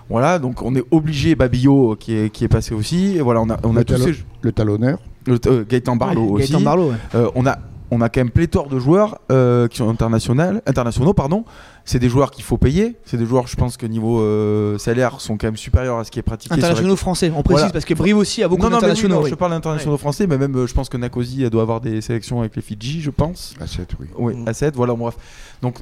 Voilà, 0.08 0.38
donc 0.38 0.62
on 0.62 0.74
est 0.74 0.84
obligé, 0.90 1.34
Babillot 1.34 1.96
qui 1.96 2.14
est, 2.16 2.30
qui 2.30 2.44
est 2.44 2.48
passé 2.48 2.74
aussi, 2.74 3.16
et 3.16 3.20
voilà, 3.20 3.40
on 3.42 3.50
a, 3.50 3.58
on 3.62 3.76
a 3.76 3.80
Le 3.80 3.84
tous 3.84 3.94
talon- 3.94 4.04
ces. 4.06 4.24
Le 4.42 4.52
talonneur. 4.52 4.98
Le- 5.26 5.38
euh, 5.46 5.64
Gaëtan 5.68 5.96
Barlow 5.96 6.22
Ouais, 6.30 6.42
aussi. 6.42 6.52
Gaëtan 6.52 6.64
Barlow, 6.64 6.90
ouais. 6.90 6.96
Euh, 7.14 7.30
on 7.34 7.46
a 7.46 7.58
on 7.94 8.00
a 8.00 8.08
quand 8.08 8.20
même 8.20 8.30
pléthore 8.30 8.68
de 8.68 8.78
joueurs 8.78 9.18
euh, 9.30 9.68
qui 9.68 9.76
sont 9.76 9.88
internationaux, 9.90 10.60
internationaux 10.66 11.12
pardon. 11.12 11.44
C'est 11.84 11.98
des 11.98 12.08
joueurs 12.08 12.30
qu'il 12.30 12.42
faut 12.42 12.56
payer. 12.56 12.96
C'est 13.04 13.18
des 13.18 13.26
joueurs, 13.26 13.46
je 13.48 13.54
pense 13.56 13.76
que 13.76 13.84
niveau 13.84 14.18
euh, 14.20 14.78
salaire, 14.78 15.20
sont 15.20 15.36
quand 15.36 15.46
même 15.48 15.58
supérieurs 15.58 15.98
à 15.98 16.04
ce 16.04 16.10
qui 16.10 16.18
est 16.18 16.22
pratiqué. 16.22 16.54
la- 16.54 16.58
Internationaux 16.64 16.96
français, 16.96 17.30
on 17.36 17.42
précise 17.42 17.58
Voilà. 17.64 17.72
parce 17.72 17.84
que 17.84 17.92
Brive 17.92 18.16
aussi 18.16 18.42
a 18.42 18.48
beaucoup 18.48 18.64
oui, 18.64 18.70
d'internationaux. 18.70 19.16
non, 19.16 19.22
oui. 19.24 19.28
je 19.30 19.34
parle 19.34 19.50
d'internationaux 19.50 19.98
français, 19.98 20.26
mais 20.26 20.38
même 20.38 20.56
euh, 20.56 20.66
je 20.66 20.72
pense 20.72 20.88
que 20.88 20.96
Nakosi 20.96 21.50
doit 21.50 21.60
avoir 21.60 21.82
des 21.82 22.00
sélections 22.00 22.40
avec 22.40 22.56
les 22.56 22.62
Fidji, 22.62 23.02
je 23.02 23.10
pense. 23.10 23.52
À 23.60 23.66
7, 23.66 23.90
oui. 24.00 24.06
Oui, 24.16 24.36
Mm. 24.36 24.48
à 24.48 24.54
7, 24.54 24.74
voilà, 24.74 24.94
bref. 24.94 25.16
Donc, 25.60 25.76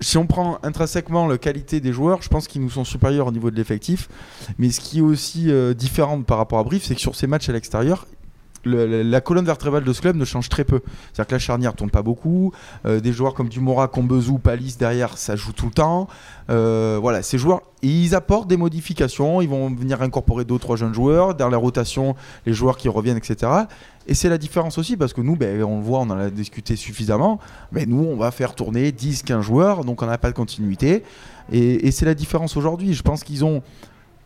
si 0.00 0.16
on 0.16 0.26
prend 0.26 0.58
intrinsèquement 0.62 1.26
la 1.26 1.36
qualité 1.36 1.80
des 1.80 1.92
joueurs, 1.92 2.22
je 2.22 2.28
pense 2.30 2.48
qu'ils 2.48 2.62
nous 2.62 2.70
sont 2.70 2.84
supérieurs 2.84 3.26
au 3.26 3.32
niveau 3.32 3.50
de 3.50 3.56
l'effectif. 3.56 4.08
Mais 4.58 4.70
ce 4.70 4.80
qui 4.80 5.00
est 5.00 5.02
aussi 5.02 5.50
euh, 5.50 5.74
différent 5.74 6.22
par 6.22 6.38
rapport 6.38 6.58
à 6.58 6.64
Brive, 6.64 6.82
c'est 6.82 6.94
que 6.94 7.02
sur 7.02 7.14
ces 7.16 7.26
matchs 7.26 7.50
à 7.50 7.52
l'extérieur, 7.52 8.06
la 8.64 9.20
colonne 9.20 9.44
vertébrale 9.44 9.84
de 9.84 9.92
ce 9.92 10.00
club 10.00 10.16
ne 10.16 10.24
change 10.24 10.48
très 10.48 10.64
peu. 10.64 10.80
C'est-à-dire 11.12 11.26
que 11.26 11.34
la 11.34 11.38
charnière 11.38 11.74
tourne 11.74 11.90
pas 11.90 12.02
beaucoup. 12.02 12.52
euh, 12.86 13.00
des 13.00 13.12
joueurs 13.12 13.34
comme 13.34 13.48
Dumora, 13.48 13.88
Combezou, 13.88 14.38
Palis 14.38 14.76
derrière, 14.78 15.16
ça 15.16 15.36
joue 15.36 15.52
tout 15.52 15.66
le 15.66 15.72
temps. 15.72 16.08
Euh, 16.50 16.98
voilà, 17.00 17.22
ces 17.22 17.38
joueurs, 17.38 17.62
ils 17.82 18.14
apportent 18.14 18.48
des 18.48 18.56
modifications. 18.56 19.40
Ils 19.40 19.48
vont 19.48 19.70
venir 19.70 20.02
incorporer 20.02 20.44
deux 20.44 20.58
trois 20.58 20.76
jeunes 20.76 20.94
joueurs. 20.94 21.34
Dans 21.34 21.48
la 21.48 21.56
rotation, 21.56 22.14
les 22.46 22.52
joueurs 22.52 22.76
qui 22.76 22.88
reviennent, 22.88 23.16
etc. 23.16 23.50
Et 24.06 24.14
c'est 24.14 24.28
la 24.28 24.38
différence 24.38 24.78
aussi 24.78 24.96
parce 24.96 25.12
que 25.12 25.20
nous, 25.20 25.36
ben, 25.36 25.62
on 25.62 25.78
le 25.78 25.84
voit, 25.84 26.00
on 26.00 26.10
en 26.10 26.18
a 26.18 26.30
discuté 26.30 26.76
suffisamment. 26.76 27.38
Mais 27.72 27.86
nous, 27.86 28.04
on 28.04 28.16
va 28.16 28.30
faire 28.30 28.54
tourner 28.54 28.92
10, 28.92 29.22
15 29.22 29.44
joueurs, 29.44 29.84
donc 29.84 30.02
on 30.02 30.06
n'a 30.06 30.18
pas 30.18 30.30
de 30.30 30.36
continuité. 30.36 31.02
Et 31.52 31.90
c'est 31.90 32.06
la 32.06 32.14
différence 32.14 32.56
aujourd'hui. 32.56 32.94
Je 32.94 33.02
pense 33.02 33.24
qu'ils 33.24 33.44
ont 33.44 33.62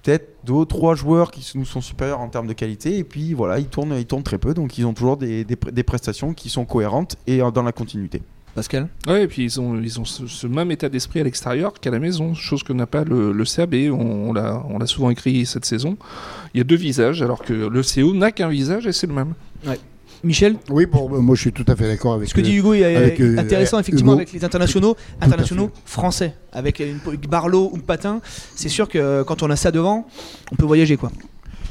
peut-être 0.05 0.29
deux 0.45 0.53
ou 0.53 0.65
trois 0.67 0.95
joueurs 0.95 1.33
qui 1.33 1.59
nous 1.59 1.65
sont 1.65 1.81
supérieurs 1.81 2.21
en 2.21 2.29
termes 2.29 2.47
de 2.47 2.53
qualité. 2.53 2.99
Et 2.99 3.05
puis 3.05 3.35
voilà, 3.35 3.59
ils 3.59 3.67
tournent, 3.67 3.97
ils 3.99 4.07
tournent 4.07 4.23
très 4.23 4.39
peu. 4.39 4.55
Donc 4.55 4.79
ils 4.79 4.85
ont 4.87 4.95
toujours 4.95 5.17
des, 5.17 5.45
des, 5.45 5.57
des 5.57 5.83
prestations 5.83 6.35
qui 6.35 6.49
sont 6.51 6.65
cohérentes 6.65 7.17
et 7.27 7.43
euh, 7.43 7.51
dans 7.51 7.63
la 7.63 7.73
continuité. 7.73 8.23
Pascal? 8.55 8.89
Ouais, 9.09 9.25
et 9.25 9.27
puis 9.27 9.43
ils 9.43 9.61
ont, 9.61 9.81
ils 9.81 9.99
ont 9.99 10.05
ce, 10.05 10.29
ce 10.29 10.47
même 10.47 10.71
état 10.71 10.89
d'esprit 10.89 11.19
à 11.19 11.25
l'extérieur 11.25 11.73
qu'à 11.73 11.91
la 11.91 11.99
maison, 11.99 12.35
chose 12.35 12.63
que 12.63 12.73
n'a 12.73 12.87
pas 12.87 13.03
le, 13.03 13.33
le 13.33 13.45
CAB. 13.45 13.75
On, 13.91 14.29
on 14.29 14.33
l'a 14.33 14.65
on 14.69 14.79
l'a 14.79 14.87
souvent 14.87 15.11
écrit 15.11 15.45
cette 15.45 15.65
saison. 15.65 15.97
Il 16.55 16.59
y 16.59 16.61
a 16.61 16.65
deux 16.65 16.77
visages, 16.77 17.21
alors 17.21 17.43
que 17.43 17.53
le 17.53 17.83
CO 17.83 18.15
n'a 18.15 18.31
qu'un 18.31 18.49
visage 18.49 18.87
et 18.87 18.93
c'est 18.93 19.09
le 19.09 19.15
même. 19.15 19.35
Michel 20.25 20.57
Oui, 20.71 20.87
pour, 20.87 21.11
moi 21.11 21.35
je 21.35 21.41
suis 21.41 21.53
tout 21.53 21.65
à 21.69 21.77
fait 21.77 21.87
d'accord 21.87 22.15
avec 22.15 22.29
Ce 22.29 22.35
que 22.35 22.41
euh, 22.41 22.45
dit 22.45 22.55
Hugo 22.55 22.75
est 22.75 22.85
avec, 22.85 23.21
euh, 23.21 23.39
intéressant 23.39 23.77
euh, 23.77 23.81
effectivement 23.81 24.13
Hugo. 24.13 24.21
avec 24.21 24.33
les 24.33 24.45
internationaux, 24.45 24.97
internationaux 25.21 25.71
français, 25.85 26.35
avec 26.53 26.81
une, 26.81 26.99
Barlow 27.29 27.71
ou 27.73 27.79
Patin. 27.79 28.21
C'est 28.57 28.69
sûr 28.69 28.89
que 28.89 28.99
euh, 28.99 29.25
quand 29.25 29.43
on 29.43 29.51
a 29.51 29.57
ça 29.57 29.71
devant, 29.71 30.07
on 30.51 30.57
peut 30.57 30.67
voyager 30.67 30.97
quoi. 30.97 31.13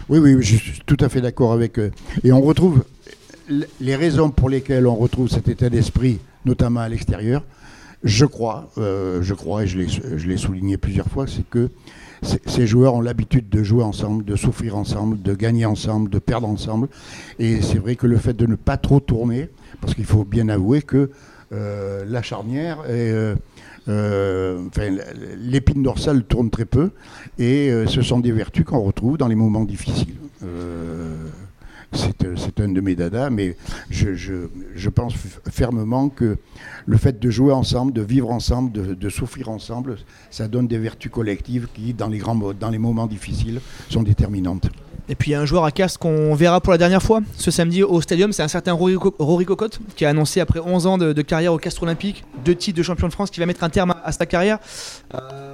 Oui, 0.10 0.20
oui, 0.20 0.36
je 0.42 0.58
suis 0.58 0.82
tout 0.86 0.98
à 1.00 1.10
fait 1.10 1.22
d'accord 1.22 1.54
avec 1.54 1.80
eux. 1.80 1.92
Et 2.24 2.32
on 2.32 2.42
retrouve 2.42 2.84
les 3.80 3.96
raisons 3.96 4.30
pour 4.30 4.50
lesquelles 4.50 4.88
on 4.88 4.96
retrouve 4.96 5.30
cet 5.30 5.48
état 5.48 5.70
d'esprit, 5.70 6.20
notamment 6.46 6.82
à 6.82 6.90
l'extérieur. 6.90 7.44
Je 8.04 8.26
crois, 8.26 8.70
euh, 8.78 9.22
je 9.22 9.34
crois, 9.34 9.64
et 9.64 9.68
je 9.68 9.78
l'ai, 9.80 10.38
souligné 10.38 10.78
plusieurs 10.78 11.08
fois, 11.08 11.26
c'est 11.26 11.48
que 11.50 11.70
ces 12.24 12.68
joueurs 12.68 12.96
ont 12.96 13.02
l'habitude 13.02 13.50
de 13.50 13.64
jouer 13.64 13.84
ensemble, 13.84 14.26
de 14.26 14.36
souffrir 14.36 14.78
ensemble, 14.78 15.22
de 15.22 15.34
gagner 15.34 15.66
ensemble, 15.66 16.10
de 16.10 16.20
perdre 16.20 16.48
ensemble. 16.48 16.88
Et 17.40 17.62
c'est 17.62 17.78
vrai 17.78 17.96
que 17.96 18.08
le 18.08 18.18
fait 18.18 18.34
de 18.34 18.46
ne 18.46 18.56
pas 18.56 18.78
trop 18.78 19.00
tourner, 19.00 19.50
parce 19.82 19.94
qu'il 19.96 20.06
faut 20.06 20.24
bien 20.24 20.50
avouer 20.50 20.82
que 20.82 21.10
euh, 21.54 22.04
la 22.08 22.22
charnière 22.22 22.80
euh, 22.88 23.36
euh, 23.88 24.64
enfin, 24.68 24.96
l'épine 25.38 25.84
dorsale 25.84 26.24
tourne 26.24 26.50
très 26.50 26.66
peu 26.66 26.92
et 27.38 27.70
ce 27.86 28.02
sont 28.02 28.20
des 28.20 28.32
vertus 28.32 28.66
qu'on 28.66 28.80
retrouve 28.80 29.18
dans 29.18 29.28
les 29.28 29.36
moments 29.36 29.66
difficiles. 29.66 30.16
C'est 31.94 32.24
euh, 32.24 32.36
c'est 32.36 32.60
un 32.60 32.70
de 32.70 32.82
mes 32.82 32.96
dadas, 32.96 33.30
mais 33.30 33.56
je, 33.90 34.90
pense 34.90 35.14
fermement 35.50 36.10
que 36.10 36.38
le 36.86 36.98
fait 36.98 37.20
de 37.20 37.30
jouer 37.30 37.54
ensemble, 37.54 37.94
de 37.94 38.02
vivre 38.02 38.32
ensemble, 38.32 38.72
de, 38.72 39.10
souffrir 39.10 39.50
ensemble, 39.50 39.98
ça 40.30 40.48
donne 40.48 40.68
des 40.68 40.78
vertus 40.78 41.12
collectives 41.12 41.68
qui, 41.74 41.94
dans 41.94 42.08
les, 42.08 42.18
grands, 42.18 42.36
dans 42.36 42.70
les 42.70 42.78
moments 42.78 43.08
difficiles, 43.08 43.62
sont 43.90 44.04
déterminantes. 44.04 44.68
Et 45.10 45.16
puis 45.16 45.32
il 45.32 45.34
y 45.34 45.36
a 45.36 45.42
un 45.42 45.46
joueur 45.46 45.66
à 45.66 45.72
Castres 45.72 46.00
qu'on 46.00 46.34
verra 46.34 46.62
pour 46.62 46.72
la 46.72 46.78
dernière 46.78 47.04
fois 47.04 47.20
ce 47.38 47.52
samedi 47.52 47.84
au 47.84 48.00
stadium, 48.00 48.32
c'est 48.32 48.44
un 48.44 48.48
certain 48.48 48.72
Rory, 48.72 48.96
Co- 48.96 49.14
Rory 49.20 49.46
Cocotte 49.46 49.80
qui 49.96 50.06
a 50.06 50.10
annoncé 50.10 50.40
après 50.40 50.60
11 50.60 50.88
ans 50.88 50.98
de, 50.98 51.22
carrière 51.22 51.54
au 51.54 51.58
Castres 51.58 51.84
Olympique, 51.84 52.24
deux 52.46 52.56
titres 52.56 52.78
de 52.78 52.84
champion 52.84 53.08
de 53.08 53.14
France, 53.14 53.30
qui 53.30 53.40
va 53.40 53.46
mettre 53.46 53.64
un 53.64 53.70
terme 53.70 53.92
à, 53.92 54.02
à 54.06 54.12
sa 54.14 54.26
carrière. 54.26 54.60
Euh, 55.14 55.53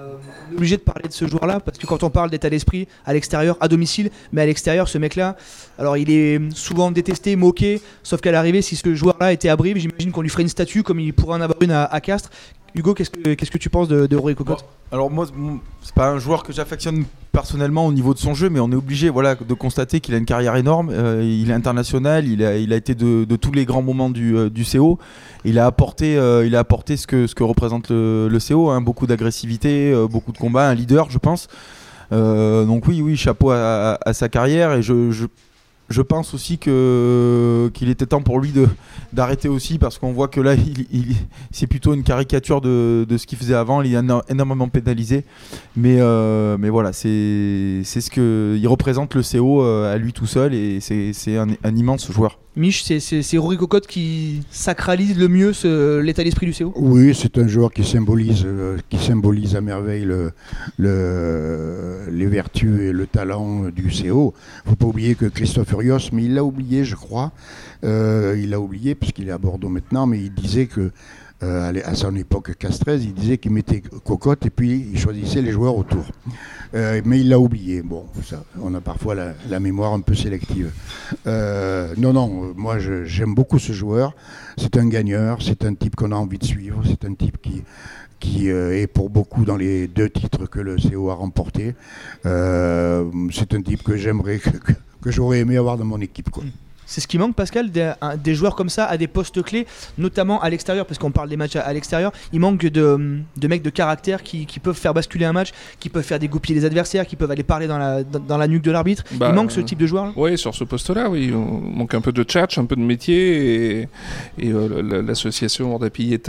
est 0.52 0.56
obligé 0.56 0.78
de 0.78 0.82
parler 0.82 1.08
de 1.08 1.14
ce 1.14 1.28
joueur-là 1.28 1.60
parce 1.60 1.78
que 1.78 1.86
quand 1.86 2.04
on 2.04 2.10
parle 2.10 2.30
d'état 2.30 2.50
d'esprit 2.50 2.88
à 3.06 3.14
l'extérieur, 3.14 3.58
à 3.60 3.68
domicile, 3.68 4.10
mais 4.32 4.42
à 4.42 4.46
l'extérieur, 4.46 4.88
ce 4.88 4.98
mec-là, 4.98 5.36
alors 5.78 5.98
il 5.98 6.10
est 6.12 6.40
souvent 6.56 6.92
détesté, 6.92 7.36
moqué, 7.36 7.82
sauf 8.04 8.22
qu'à 8.22 8.32
l'arrivée, 8.32 8.62
si 8.62 8.76
ce 8.76 8.94
joueur-là 8.96 9.34
était 9.34 9.50
à 9.50 9.56
Brive, 9.56 9.78
j'imagine 9.78 10.12
qu'on 10.12 10.22
lui 10.22 10.30
ferait 10.30 10.44
une 10.44 10.50
statue 10.50 10.84
comme 10.84 11.00
il 11.00 11.14
pourrait 11.14 11.38
en 11.38 11.42
avoir 11.42 11.62
une 11.62 11.72
à, 11.72 11.86
à 11.86 12.02
Castres. 12.02 12.30
Hugo, 12.76 12.94
qu'est-ce 12.94 13.10
que, 13.10 13.34
qu'est-ce 13.34 13.52
que 13.52 13.58
tu 13.58 13.70
penses 13.70 13.88
de, 13.88 14.06
de 14.06 14.16
Rory 14.16 14.36
Cocotte 14.36 14.66
Alors 14.92 15.10
moi, 15.10 15.26
c'est 15.82 15.96
pas 15.96 16.10
un 16.10 16.20
joueur 16.20 16.44
que 16.44 16.54
j'affectionne 16.54 17.06
personnellement 17.32 17.86
au 17.86 17.94
niveau 17.94 18.14
de 18.14 18.20
son 18.20 18.34
jeu, 18.34 18.50
mais 18.50 18.60
on 18.60 18.72
est 18.72 18.76
obligé 18.76 19.10
voilà, 19.10 19.36
de 19.36 19.54
constater 19.54 20.00
qu'il 20.00 20.14
a 20.14 20.18
une 20.18 20.26
carrière 20.26 20.56
énorme. 20.56 20.90
Euh, 20.92 21.24
il 21.24 21.50
est 21.50 21.54
international, 21.54 22.28
il 22.28 22.44
a, 22.44 22.58
il 22.58 22.74
a 22.74 22.76
été 22.76 22.96
de, 22.96 23.24
de 23.26 23.36
tous 23.36 23.52
les 23.52 23.66
grands 23.66 23.82
moments 23.82 24.10
du, 24.10 24.36
euh, 24.36 24.50
du 24.50 24.66
CO. 24.66 25.00
Il 25.46 25.58
a 25.60 25.66
apporté, 25.66 26.18
euh, 26.18 26.46
il 26.46 26.56
a 26.56 26.60
apporté 26.60 26.98
ce, 26.98 27.08
que, 27.08 27.28
ce 27.28 27.36
que 27.36 27.44
représente 27.44 27.90
le, 27.90 28.28
le 28.28 28.40
CO, 28.40 28.70
hein, 28.70 28.82
beaucoup 28.82 29.08
d'agressivité, 29.08 29.94
beaucoup 30.10 30.32
de 30.32 30.38
combats, 30.38 30.68
un 30.68 30.76
leader, 30.76 31.10
je 31.10 31.18
pense. 31.18 31.48
Donc 32.12 32.88
oui, 32.88 33.02
oui, 33.02 33.16
chapeau 33.16 33.52
à, 33.52 33.98
sa 34.14 34.30
carrière 34.30 34.74
et 34.74 34.82
je, 34.82 35.28
je 35.90 36.02
pense 36.02 36.34
aussi 36.34 36.58
que 36.58 37.70
qu'il 37.74 37.90
était 37.90 38.06
temps 38.06 38.22
pour 38.22 38.40
lui 38.40 38.52
de 38.52 38.68
d'arrêter 39.14 39.50
aussi 39.50 39.80
parce 39.80 39.98
qu'on 39.98 40.12
voit 40.14 40.28
que 40.28 40.40
là 40.40 40.54
il, 40.54 40.86
il- 40.92 41.16
c'est 41.52 41.66
plutôt 41.68 41.94
une 41.94 42.04
caricature 42.04 42.62
de, 42.62 43.06
de 43.10 43.18
ce 43.18 43.26
qu'il 43.26 43.38
faisait 43.38 43.56
avant. 43.56 43.82
Il 43.82 43.94
est 43.94 44.00
éno- 44.00 44.22
énormément 44.30 44.68
pénalisé. 44.70 45.26
Mais 45.76 45.98
euh, 46.00 46.58
mais 46.60 46.70
voilà 46.70 46.94
c'est 46.94 47.82
c'est 47.84 48.02
ce 48.02 48.12
que 48.12 48.56
il 48.60 48.68
représente 48.68 49.16
le 49.16 49.22
CO 49.24 49.64
euh, 49.64 49.94
à 49.94 49.98
lui 49.98 50.14
tout 50.14 50.28
seul. 50.28 50.54
Et 50.54 50.80
c'est 50.80 51.12
c'est 51.14 51.38
un, 51.38 51.48
un 51.64 51.76
immense 51.76 52.12
joueur. 52.12 52.40
Mich, 52.56 52.84
c'est- 52.84 53.00
c'est 53.00 53.22
c'est 53.22 53.38
Rory 53.38 53.58
Cocotte 53.58 53.88
qui 53.88 54.42
sacralise 54.52 55.18
le 55.18 55.28
mieux 55.28 55.54
ce- 55.54 56.00
l'état 56.00 56.24
d'esprit 56.24 56.46
du 56.46 56.54
CO 56.54 56.74
Oui, 56.76 57.16
c'est 57.16 57.38
un 57.38 57.48
joueur 57.48 57.72
qui 57.72 57.84
symbolise, 57.86 58.44
euh, 58.46 58.78
qui 58.90 58.98
symbolise 58.98 59.56
à 59.56 59.62
merveille 59.62 60.04
le, 60.04 60.32
le- 60.78 62.10
les 62.12 62.26
vertus 62.26 62.80
et 62.82 62.92
le 62.92 63.06
talent 63.08 63.70
du 63.70 63.90
CO. 63.90 64.34
faut 64.66 64.76
pas 64.76 64.86
oublier 64.88 65.16
que 65.16 65.26
Christophe 65.26 65.74
Mais 66.14 66.24
il 66.24 66.34
l'a 66.34 66.44
oublié, 66.44 66.84
je 66.84 66.96
crois, 66.96 67.32
euh, 67.84 68.38
il 68.38 68.50
l'a 68.50 68.60
oublié 68.60 68.96
parce 68.96 69.12
qu'il 69.12 69.30
est 69.30 69.32
à 69.32 69.38
Bordeaux 69.38 69.70
maintenant, 69.70 70.06
mais 70.06 70.20
il 70.20 70.34
disait 70.34 70.68
que 70.68 70.92
euh, 71.42 71.74
à 71.86 71.96
son 71.96 72.16
époque 72.18 72.58
Castrez, 72.58 72.98
il 72.98 73.14
disait 73.14 73.38
qu'il 73.38 73.52
mettait 73.52 73.82
cocotte 74.04 74.46
et 74.46 74.50
puis 74.50 74.90
il 74.92 75.00
choisissait 75.00 75.42
les 75.42 75.52
joueurs 75.52 75.78
autour. 75.78 76.04
Euh, 76.76 77.02
mais 77.06 77.22
il 77.22 77.30
l'a 77.30 77.40
oublié. 77.40 77.82
Bon, 77.82 78.06
on 78.62 78.74
a 78.76 78.82
parfois 78.82 79.16
la, 79.16 79.60
mémoire 79.60 79.94
un 79.94 80.02
peu 80.02 80.16
sélective. 80.16 80.72
Non, 81.26 82.14
non, 82.14 82.54
moi 82.56 82.78
j'aime 82.80 83.34
beaucoup 83.34 83.58
ce 83.58 83.72
joueur. 83.72 84.14
C'est 84.58 84.78
un 84.78 84.88
gagneur, 84.88 85.42
c'est 85.42 85.64
un 85.64 85.74
type 85.74 85.96
qu'on 85.96 86.12
a 86.12 86.16
envie 86.16 86.38
de 86.38 86.46
suivre, 86.46 86.84
c'est 86.86 87.06
un 87.06 87.14
type 87.14 87.42
qui, 87.42 87.64
qui 88.20 88.50
euh, 88.50 88.80
est 88.80 88.88
pour 88.88 89.10
beaucoup 89.10 89.46
dans 89.46 89.58
les 89.58 89.88
deux 89.88 90.10
titres 90.10 90.46
que 90.46 90.60
le 90.60 90.76
CO 90.76 91.10
a 91.10 91.14
remportés. 91.14 91.76
Euh, 92.26 93.10
c'est 93.32 93.54
un 93.54 93.62
type 93.62 93.84
que 93.84 93.96
j'aimerais, 93.98 94.40
que, 94.40 95.12
j'aurais 95.12 95.40
aimé 95.40 95.58
avoir 95.58 95.78
dans 95.78 95.86
mon 95.86 96.02
équipe. 96.02 96.30
Quoi. 96.30 96.44
C'est 96.92 97.02
ce 97.02 97.08
qui 97.08 97.20
manque, 97.20 97.36
Pascal, 97.36 97.70
des, 97.70 97.92
un- 98.02 98.18
des 98.18 98.34
joueurs 98.34 98.56
comme 98.56 98.70
ça 98.70 98.86
à 98.86 98.98
des 98.98 99.06
postes 99.08 99.44
clés, 99.44 99.68
notamment 100.00 100.42
à 100.42 100.50
l'extérieur, 100.50 100.88
parce 100.88 100.98
qu'on 100.98 101.12
parle 101.12 101.30
des 101.30 101.38
matchs 101.38 101.56
à, 101.56 101.62
à 101.62 101.72
l'extérieur. 101.72 102.12
Il 102.34 102.40
manque 102.40 102.62
de, 102.66 103.20
de 103.38 103.48
mecs 103.48 103.62
de 103.62 103.70
caractère 103.70 104.24
qui, 104.24 104.48
qui 104.48 104.60
peuvent 104.60 104.76
faire 104.76 104.94
basculer 104.96 105.26
un 105.26 105.34
match, 105.34 105.52
qui 105.80 105.90
peuvent 105.90 106.04
faire 106.04 106.18
dégoupiller 106.18 106.60
les 106.60 106.66
adversaires, 106.66 107.06
qui 107.06 107.16
peuvent 107.16 107.30
aller 107.30 107.44
parler 107.44 107.68
dans 107.68 107.78
la, 107.78 108.04
dans, 108.04 108.20
dans 108.20 108.38
la 108.38 108.48
nuque 108.48 108.64
de 108.64 108.72
l'arbitre. 108.72 109.04
Bah, 109.12 109.28
Il 109.30 109.36
manque 109.36 109.52
ce 109.52 109.60
type 109.60 109.78
de 109.78 109.86
joueur 109.86 110.14
Oui, 110.16 110.36
sur 110.38 110.56
ce 110.56 110.64
poste-là, 110.64 111.10
oui. 111.12 111.32
On 111.34 111.62
manque 111.62 111.94
un 111.94 112.02
peu 112.02 112.12
de 112.12 112.24
tchatch, 112.24 112.58
un 112.58 112.66
peu 112.66 112.76
de 112.76 112.82
métier. 112.82 113.82
Et, 113.82 113.88
et, 114.40 114.52
euh, 114.52 114.82
la- 114.82 115.02
l'association 115.04 115.78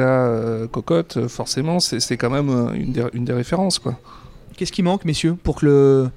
euh, 0.01 0.67
Cocotte, 0.67 1.17
euh, 1.17 1.29
forcément, 1.29 1.81
c'est 1.81 2.17
quand 2.17 2.31
même 2.31 2.51
euh, 2.51 2.73
une 2.75 2.93
des, 2.93 3.05
une 3.15 3.25
des 3.25 3.33
références. 3.33 3.79
Quoi. 3.79 3.99
Qu'est-ce 4.57 4.73
qui 4.73 4.83
manque, 4.83 5.05
messieurs, 5.05 5.37
pour 5.43 5.57
que 5.57 5.67
le. 5.67 6.11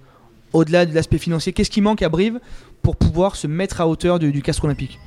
Au-delà 0.52 0.86
de 0.86 0.94
l'aspect 0.94 1.18
financier, 1.18 1.52
qu'est-ce 1.52 1.72
qui 1.72 1.82
manque 1.82 2.04
à 2.04 2.10
Brive 2.10 2.40
pour 2.84 2.96
pouvoir 2.96 3.36
se 3.36 3.48
mettre 3.48 3.82
à 3.82 3.88
hauteur 3.88 4.20
du, 4.20 4.32
du 4.32 4.44
olympique 4.62 5.00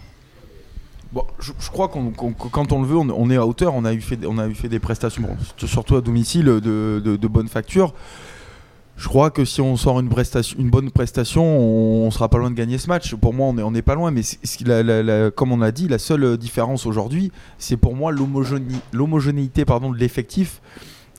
Bon, 1.12 1.23
je, 1.38 1.52
crois 1.71 1.88
qu'on, 1.88 2.11
quand 2.11 2.73
on 2.73 2.83
le 2.83 2.88
veut, 2.88 2.97
on, 2.97 3.30
est 3.30 3.37
à 3.37 3.47
hauteur. 3.47 3.75
On 3.75 3.85
a 3.85 3.95
eu 3.95 4.00
fait, 4.00 4.18
on 4.26 4.38
a 4.38 4.49
eu 4.49 4.54
fait 4.54 4.68
des 4.68 4.80
prestations, 4.80 5.23
surtout- 5.56 5.97
à 5.97 6.00
domicile, 6.00 6.47
de, 6.47 6.61
de, 6.61 7.16
de 7.16 7.28
bonne 7.28 7.49
facture. 7.49 7.95
Je 8.97 9.09
crois 9.09 9.30
que 9.30 9.45
si 9.45 9.61
on 9.61 9.76
sort 9.76 10.00
une, 10.00 10.09
bonne 10.09 10.90
prestation, 10.90 11.45
on, 11.45 12.11
sera 12.11 12.28
pas 12.28 12.38
loin 12.38 12.50
de 12.50 12.56
gagner 12.56 12.78
ce 12.78 12.88
match. 12.88 13.14
Pour 13.14 13.35
moi, 13.35 13.47
on 13.49 13.59
est, 13.59 13.62
on 13.62 13.75
est 13.75 13.83
pas 13.83 13.95
loin. 13.95 14.11
Mais 14.11 14.23
comme 15.35 15.52
on 15.52 15.61
a 15.61 15.71
dit, 15.71 15.87
la 15.87 15.99
seule 15.99 16.37
différence 16.38 16.87
aujourd'hui, 16.87 17.30
c'est 17.59 17.76
pour 17.76 17.95
moi 17.95 18.11
l'homogéné- 18.11 18.80
l'homogénéité 18.92 19.64
pardon, 19.64 19.92
de 19.92 19.99
l'effectif 19.99 20.61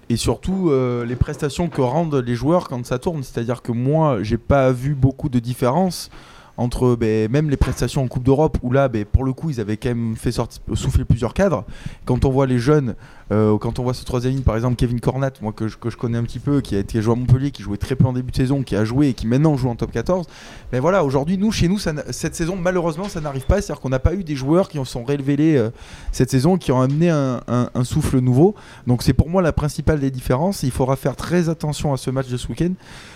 et 0.10 0.18
surtout 0.18 0.70
euh, 0.70 1.06
les 1.06 1.16
prestations 1.16 1.68
que 1.70 1.82
rendent 1.82 2.16
les 2.16 2.36
joueurs 2.36 2.68
quand 2.68 2.86
ça 2.86 2.98
tourne. 2.98 3.24
C'est-à-dire 3.24 3.62
que 3.62 3.72
moi, 3.72 4.24
j'ai 4.24 4.38
pas 4.38 4.72
vu 4.72 4.96
beaucoup 4.96 5.30
de 5.30 5.40
différence 5.40 6.10
entre 6.58 6.96
ben, 6.96 7.32
même 7.32 7.50
les 7.50 7.58
prestations 7.58 8.04
en 8.04 8.08
Coupe 8.08 8.24
d'Europe 8.24 8.58
où 8.64 8.72
là, 8.72 8.88
ben, 8.90 9.06
pour 9.06 9.24
le 9.24 9.34
coup, 9.34 9.50
ils 9.50 9.60
avaient 9.60 9.78
quand 9.78 9.90
même 9.90 10.16
fait 10.16 10.32
sortir, 10.32 10.62
souffler 10.74 11.06
plusieurs 11.06 11.34
cadres. 11.34 11.66
Quand 12.06 12.26
on 12.26 12.30
voit 12.30 12.48
les 12.48 12.60
jeunes, 12.60 12.96
euh, 13.32 13.58
quand 13.58 13.80
on 13.80 13.84
voit 13.84 13.94
ce 13.94 14.06
troisième 14.06 14.34
ligne, 14.34 14.44
par 14.44 14.56
exemple 14.56 14.76
Kevin 14.76 15.00
Cornat, 15.02 15.32
moi 15.42 15.52
que 15.52 15.68
je, 15.68 15.78
connais 15.78 16.18
un 16.18 16.24
petit 16.24 16.40
peu, 16.40 16.62
qui 16.62 16.76
a 16.76 16.80
été 16.80 17.02
joué 17.02 17.14
à 17.14 17.16
Montpellier, 17.16 17.52
qui 17.52 17.62
jouait 17.62 17.78
très 17.78 17.96
peu 17.96 18.06
en 18.06 18.14
début 18.14 18.32
de 18.32 18.36
saison, 18.36 18.64
qui 18.64 18.76
a 18.76 18.86
joué 18.86 19.10
et 19.10 19.14
qui 19.14 19.28
maintenant 19.28 19.58
joue 19.58 19.70
en 19.70 19.76
top 19.76 19.92
14. 19.92 20.28
Mais 20.72 20.80
voilà, 20.80 21.04
aujourd'hui, 21.04 21.38
nous, 21.38 21.52
chez 21.52 21.68
nous, 21.68 21.78
cette 21.78 22.36
saison, 22.36 22.56
malheureusement, 22.56 23.10
ça 23.10 23.20
n'arrive 23.20 23.46
pas. 23.46 23.62
C'est-à-dire 23.62 23.82
qu'on 23.82 23.90
n'a 23.90 24.00
pas 24.00 24.14
eu 24.14 24.24
des 24.24 24.36
joueurs 24.36 24.70
qui 24.70 24.80
en 24.80 24.86
sont 24.86 25.04
révélés 25.04 25.58
euh, 25.58 25.70
cette 26.12 26.32
saison, 26.32 26.58
qui 26.58 26.72
ont 26.72 26.82
amené 26.82 27.10
un, 27.10 27.48
souffle 27.84 28.20
nouveau. 28.20 28.56
Donc 28.86 29.04
c'est 29.04 29.14
pour 29.14 29.30
moi 29.30 29.42
la 29.42 29.54
principale 29.54 30.00
des 30.00 30.12
différences. 30.12 30.64
Il 30.64 30.72
faudra 30.72 30.96
faire 30.96 31.16
très 31.16 31.50
attention 31.50 31.94
à 31.94 31.98
ce 31.98 32.10
match 32.10 32.28
de 32.28 32.38
ce 32.38 32.48
week-end, 32.48 32.72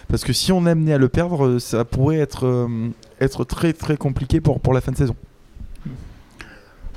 parce 0.08 0.24
que 0.24 0.34
si 0.34 0.51
on 0.51 0.65
est 0.65 0.72
amené 0.72 0.94
à 0.94 0.98
le 0.98 1.10
perdre, 1.10 1.46
euh, 1.46 1.60
ça 1.60 1.86
pourrait 1.86 2.20
être, 2.20 2.68
être 3.20 3.44
très 3.44 3.74
très 3.74 3.98
compliqué 3.98 4.41
pour, 4.41 4.60
pour 4.60 4.74
la 4.74 4.82
fin 4.82 4.91
de 4.91 4.98
saison. 4.98 5.15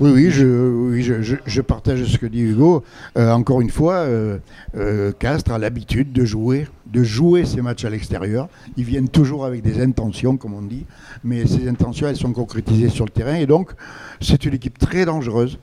Oui, 0.01 0.11
oui, 0.11 1.01
je, 1.01 1.61
partage 1.61 2.03
ce 2.03 2.17
que 2.17 2.25
dit 2.25 2.41
Hugo. 2.41 2.83
Euh, 3.17 3.31
encore 3.31 3.61
une 3.61 3.69
fois, 3.69 3.93
euh, 3.93 4.39
euh, 4.75 5.13
Castres 5.17 5.53
a 5.53 5.57
l'habitude 5.57 6.11
de 6.11 6.25
jouer, 6.25 6.67
de 6.87 7.01
jouer 7.01 7.45
ces 7.45 7.61
matchs 7.61 7.85
à 7.85 7.89
l'extérieur. 7.89 8.49
Ils 8.75 8.83
viennent 8.83 9.07
toujours 9.07 9.45
avec 9.45 9.61
des 9.61 9.81
intentions, 9.81 10.35
comme 10.35 10.53
on 10.53 10.63
dit, 10.63 10.85
mais 11.23 11.45
ces 11.45 11.69
intentions, 11.69 12.09
elles 12.09 12.17
sont 12.17 12.33
concrétisées 12.33 12.89
sur 12.89 13.05
le 13.05 13.11
terrain. 13.11 13.35
Et 13.35 13.45
donc, 13.45 13.71
c'est 14.19 14.43
une 14.43 14.53
équipe 14.53 14.77
très 14.77 15.05
dangereuse, 15.05 15.59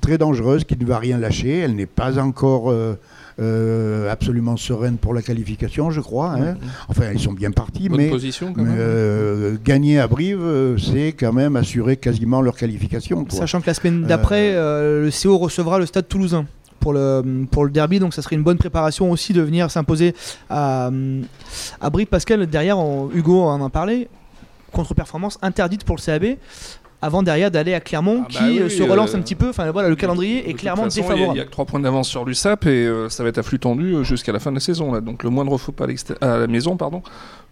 très 0.00 0.18
dangereuse, 0.18 0.64
qui 0.64 0.76
ne 0.76 0.84
va 0.84 0.98
rien 0.98 1.16
lâcher. 1.16 1.58
Elle 1.58 1.76
n'est 1.76 1.86
pas 1.86 2.18
encore 2.18 2.74
euh, 3.38 4.10
absolument 4.10 4.56
sereine 4.56 4.96
pour 4.96 5.12
la 5.14 5.22
qualification, 5.22 5.90
je 5.90 6.00
crois. 6.00 6.30
hein. 6.32 6.56
Enfin, 6.88 7.12
ils 7.12 7.20
sont 7.20 7.32
bien 7.32 7.50
partis, 7.50 7.88
Bonne 7.88 7.98
mais 7.98 8.08
position, 8.08 8.52
quand 8.52 8.62
mais, 8.62 8.70
même. 8.70 8.78
euh, 8.80 9.56
gagner 9.64 9.98
à 9.98 10.06
Brive, 10.08 10.40
euh, 10.40 10.78
c'est 10.78 11.08
quand 11.12 11.32
même 11.32 11.56
assurer 11.56 11.96
quasiment 11.98 12.40
leur 12.40 12.56
qualification. 12.56 13.24
quoi. 13.24 13.38
Sachant 13.38 13.60
que 13.60 13.66
la 13.66 13.74
semaine 13.74 14.04
d'après, 14.04 14.52
euh, 14.54 15.04
le 15.04 15.10
CO 15.10 15.36
recevra 15.38 15.78
le 15.78 15.86
stade 15.86 16.08
toulousain. 16.08 16.46
Pour 16.80 16.92
le, 16.92 17.46
pour 17.50 17.64
le 17.64 17.70
derby, 17.70 17.98
donc 17.98 18.14
ça 18.14 18.22
serait 18.22 18.36
une 18.36 18.42
bonne 18.44 18.58
préparation 18.58 19.10
aussi 19.10 19.32
de 19.32 19.40
venir 19.42 19.70
s'imposer 19.72 20.14
à, 20.48 20.90
à 21.80 21.90
Brive. 21.90 22.06
Pascal, 22.06 22.46
derrière, 22.46 22.78
on- 22.78 23.10
Hugo 23.12 23.40
en 23.42 23.64
a 23.64 23.70
parlé, 23.70 24.08
contre-performance 24.72 25.38
interdite 25.42 25.82
pour 25.84 25.96
le 25.96 26.00
CAB, 26.02 26.36
avant 27.02 27.22
derrière 27.22 27.50
d'aller 27.50 27.74
à 27.74 27.80
Clermont 27.80 28.22
Ah 28.24 28.28
bah 28.32 28.38
qui 28.38 28.44
oui, 28.44 28.60
euh, 28.60 28.68
se 28.68 28.82
relance 28.82 29.14
euh, 29.14 29.18
un 29.18 29.20
petit 29.20 29.34
peu. 29.34 29.50
Enfin 29.50 29.70
voilà, 29.70 29.88
le 29.88 29.96
calendrier 29.96 30.42
De 30.42 30.48
est 30.48 30.54
clairement 30.54 30.84
façon, 30.84 30.96
il 31.00 31.02
y 31.02 31.02
a- 31.02 31.06
Il 31.06 31.10
défavorable. 31.12 31.34
n'y 31.38 31.40
a, 31.40 31.44
que 31.44 31.50
3 31.50 31.64
points 31.66 31.80
d'avance 31.80 32.08
sur 32.08 32.24
l'USAP 32.24 32.66
et 32.66 32.86
euh, 32.86 33.08
ça 33.08 33.22
va 33.22 33.28
être 33.28 33.38
à 33.38 33.42
flux 33.42 33.58
tendu 33.58 34.04
jusqu'à 34.04 34.32
la 34.32 34.38
fin 34.38 34.50
de 34.50 34.56
la 34.56 34.60
saison. 34.60 34.92
Là. 34.92 35.00
Donc 35.00 35.22
le 35.22 35.30
moindre 35.30 35.56
faux 35.58 35.72
pas 35.72 35.86
à, 36.20 36.26
la 36.38 36.46
maison 36.46 36.76
pardon, 36.76 37.02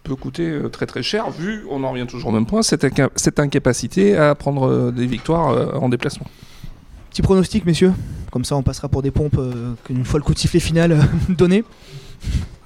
peut 0.02 0.16
coûter 0.16 0.52
très 0.72 0.86
très 0.86 1.02
cher, 1.02 1.30
vu, 1.30 1.64
on 1.70 1.82
en 1.84 1.90
revient 1.92 2.06
toujours 2.06 2.30
au 2.30 2.32
même 2.32 2.46
point, 2.46 2.62
cette, 2.62 2.84
inca- 2.84 3.10
cette 3.16 3.38
incapacité 3.40 4.16
à 4.16 4.34
prendre 4.34 4.90
des 4.90 5.06
victoires 5.06 5.82
en 5.82 5.88
déplacement. 5.88 6.26
Petit 7.10 7.22
pronostic, 7.22 7.64
messieurs. 7.64 7.92
Comme 8.32 8.44
ça, 8.44 8.56
on 8.56 8.62
passera 8.62 8.88
pour 8.88 9.00
des 9.02 9.10
pompes 9.12 9.38
qu'une 9.84 10.04
fois 10.04 10.18
le 10.18 10.24
coup 10.24 10.34
de 10.34 10.38
sifflet 10.38 10.58
final 10.60 10.98
donné. 11.28 11.62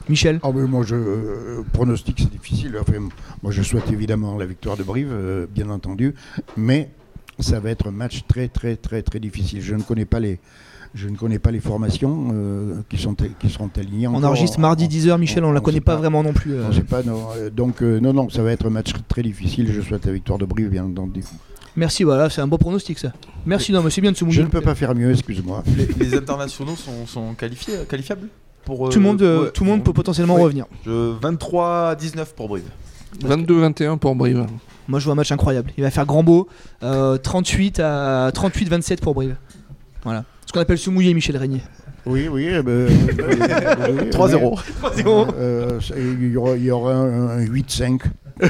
Michel. 0.09 0.41
Ah 0.43 0.51
oui, 0.51 0.63
moi, 0.69 0.83
je 0.85 0.95
euh, 0.95 1.63
pronostic, 1.73 2.19
c'est 2.21 2.31
difficile. 2.31 2.77
Enfin, 2.81 2.99
moi, 3.43 3.53
je 3.53 3.63
souhaite 3.63 3.91
évidemment 3.93 4.37
la 4.37 4.47
victoire 4.47 4.77
de 4.77 4.83
Brive, 4.83 5.11
euh, 5.13 5.47
bien 5.53 5.69
entendu, 5.71 6.15
mais 6.57 6.91
ça 7.39 7.61
va 7.61 7.71
être 7.71 7.89
un 7.89 7.93
match 7.93 8.23
très, 8.27 8.49
très, 8.49 8.77
très, 8.77 9.03
très 9.03 9.21
difficile. 9.21 9.61
Je 9.63 9.75
ne 9.75 9.83
connais 9.83 10.05
pas 10.07 10.19
les, 10.21 10.41
je 10.95 11.09
ne 11.09 11.17
connais 11.17 11.39
pas 11.39 11.51
les 11.51 11.61
formations 11.61 12.31
euh, 12.33 12.75
qui 12.89 12.97
sont 12.99 13.15
qui 13.15 13.49
seront 13.51 13.71
alignées. 13.77 14.09
On 14.09 14.23
enregistre 14.25 14.59
mardi 14.59 14.89
10h, 14.89 15.19
Michel, 15.19 15.45
on, 15.45 15.53
la 15.53 15.61
on 15.61 15.63
connaît 15.63 15.81
pas, 15.81 15.93
pas. 15.95 15.99
vraiment 16.01 16.23
non 16.23 16.33
plus. 16.33 16.55
euh. 16.55 16.65
On 16.69 16.73
sait 16.73 16.81
pas, 16.83 17.03
non. 17.03 17.29
Euh, 17.37 17.51
Donc, 17.51 17.83
euh, 17.83 18.01
non, 18.01 18.13
non, 18.13 18.29
ça 18.31 18.43
va 18.43 18.53
être 18.53 18.67
un 18.67 18.71
match 18.71 18.93
très 19.09 19.23
difficile. 19.23 19.71
Je 19.73 19.81
souhaite 19.83 20.07
la 20.07 20.13
victoire 20.13 20.39
de 20.39 20.47
Brive, 20.47 20.71
bien 20.71 20.85
entendu. 20.85 21.23
Merci, 21.77 22.03
voilà, 22.03 22.29
c'est 22.29 22.41
un 22.41 22.49
beau 22.49 22.59
pronostic 22.59 22.99
ça. 22.99 23.13
Merci, 23.47 23.71
non, 23.73 23.83
mais 23.85 23.91
c'est 23.91 24.01
bien 24.01 24.11
de 24.11 24.17
se 24.17 24.25
mouiller. 24.25 24.39
Je 24.39 24.43
ne 24.43 24.49
peux 24.49 24.61
pas 24.63 24.75
faire 24.75 24.95
mieux, 24.97 25.13
excuse-moi. 25.13 25.63
Les, 25.77 25.87
les 26.07 26.15
internationaux 26.17 26.75
sont, 26.75 27.07
sont 27.07 27.35
qualifiés, 27.35 27.75
qualifiables? 27.89 28.27
Pour, 28.77 28.89
Tout 28.91 28.99
le 28.99 29.05
monde, 29.05 29.23
euh, 29.23 29.45
ouais, 29.45 29.51
tout 29.51 29.65
le 29.65 29.71
monde 29.71 29.83
peut 29.83 29.93
potentiellement 29.95 30.37
ouais. 30.37 30.43
revenir. 30.43 30.67
Je- 30.85 31.13
23-19 31.21 32.35
pour 32.37 32.49
Brive. 32.49 32.65
22-21 33.25 33.97
pour 33.99 34.15
Brive. 34.15 34.47
Moi, 34.87 35.01
je 35.01 35.05
vois 35.05 35.13
un 35.13 35.17
match 35.17 35.33
incroyable. 35.33 35.71
Il 35.79 35.83
va 35.85 35.91
faire 35.91 36.05
grand 36.07 36.23
beau. 36.23 36.49
euh, 36.83 37.17
38 37.17 37.81
à 37.81 38.31
38-27 38.33 39.01
pour 39.01 39.15
Brive. 39.15 39.37
Voilà. 40.05 40.25
Ce 40.47 40.53
qu'on 40.53 40.61
appelle 40.61 40.79
se 40.79 40.91
mouiller, 40.91 41.13
Michel 41.15 41.37
Régnier. 41.37 41.63
Oui, 42.07 42.29
oui. 42.29 42.47
eh 42.51 42.63
ben, 42.63 42.71
euh, 42.71 42.89
oui, 43.91 43.99
oui, 44.03 44.11
3-0. 44.11 45.29
Euh, 45.37 45.81
ça- 45.81 45.95
il 45.99 46.31
y 46.33 46.37
aura, 46.37 46.57
il 46.57 46.65
y 46.65 46.71
aura 46.71 46.93
un, 46.95 47.29
un 47.39 47.45
8-5. 47.45 48.01
Euh, 48.43 48.49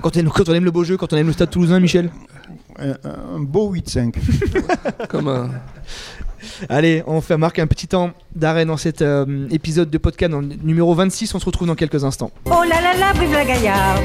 Quand 0.00 0.16
on, 0.16 0.20
aime, 0.20 0.28
quand 0.28 0.48
on 0.48 0.54
aime 0.54 0.64
le 0.64 0.70
beau 0.70 0.84
jeu, 0.84 0.96
quand 0.96 1.12
on 1.12 1.16
aime 1.16 1.28
le 1.28 1.32
stade 1.32 1.50
toulousain, 1.50 1.80
Michel. 1.80 2.10
Un, 2.78 2.90
un 3.34 3.38
beau 3.40 3.72
8-5. 3.74 4.14
Comme 5.08 5.28
un- 5.28 5.50
Allez, 6.68 7.02
on 7.06 7.20
fait 7.20 7.36
marquer 7.36 7.62
un 7.62 7.66
petit 7.66 7.88
temps 7.88 8.12
d'arrêt 8.34 8.64
dans 8.64 8.76
cet 8.76 9.02
euh, 9.02 9.48
épisode 9.50 9.90
de 9.90 9.98
podcast 9.98 10.32
numéro 10.32 10.94
26. 10.94 11.34
On 11.34 11.38
se 11.38 11.46
retrouve 11.46 11.68
dans 11.68 11.74
quelques 11.74 12.04
instants. 12.04 12.30
Oh 12.46 12.62
là 12.68 12.80
là 12.80 12.96
là, 12.96 13.12
vive 13.12 13.32
la 13.32 13.44
Gaillarde 13.44 14.02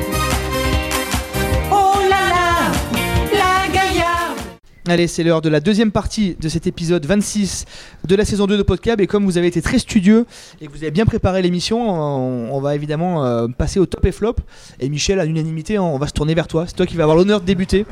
Allez, 4.88 5.06
c'est 5.06 5.24
l'heure 5.24 5.42
de 5.42 5.50
la 5.50 5.60
deuxième 5.60 5.92
partie 5.92 6.36
de 6.40 6.50
cet 6.50 6.66
épisode 6.66 7.06
26 7.06 7.66
de 8.08 8.16
la 8.16 8.26
saison 8.26 8.48
2 8.48 8.58
de 8.58 8.64
Podcab. 8.64 9.00
Et 9.00 9.06
comme 9.06 9.26
vous 9.26 9.38
avez 9.38 9.46
été 9.46 9.62
très 9.62 9.78
studieux 9.78 10.26
et 10.60 10.66
que 10.66 10.72
vous 10.72 10.80
avez 10.80 10.90
bien 10.90 11.06
préparé 11.06 11.44
l'émission, 11.44 11.88
on, 11.88 12.60
va 12.60 12.74
évidemment 12.74 13.24
euh, 13.24 13.48
passer 13.48 13.80
au 13.80 13.86
top 13.86 14.04
et 14.06 14.12
flop. 14.12 14.38
Et 14.80 14.90
Michel, 14.90 15.20
à 15.20 15.26
l'unanimité, 15.26 15.78
on 15.78 16.00
va 16.00 16.08
se 16.08 16.14
tourner 16.14 16.34
vers 16.34 16.48
toi. 16.48 16.66
C'est 16.66 16.76
toi 16.76 16.88
qui 16.88 16.98
vas 16.98 17.04
avoir 17.04 17.16
l'honneur 17.16 17.42
de 17.42 17.46
débuter. 17.46 17.86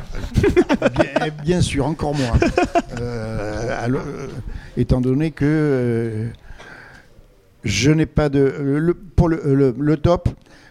bien, 1.44 1.62
sûr, 1.62 1.86
encore 1.86 2.16
moins. 2.16 2.40
Euh, 3.00 3.88
euh, 3.88 4.28
étant 4.76 5.00
donné 5.00 5.30
que 5.30 6.28
je 7.64 7.92
n'ai 7.92 8.08
pas 8.08 8.30
de. 8.30 8.56
le- 8.60 8.96
pour 8.96 9.30
le, 9.30 9.98
top, 9.98 10.30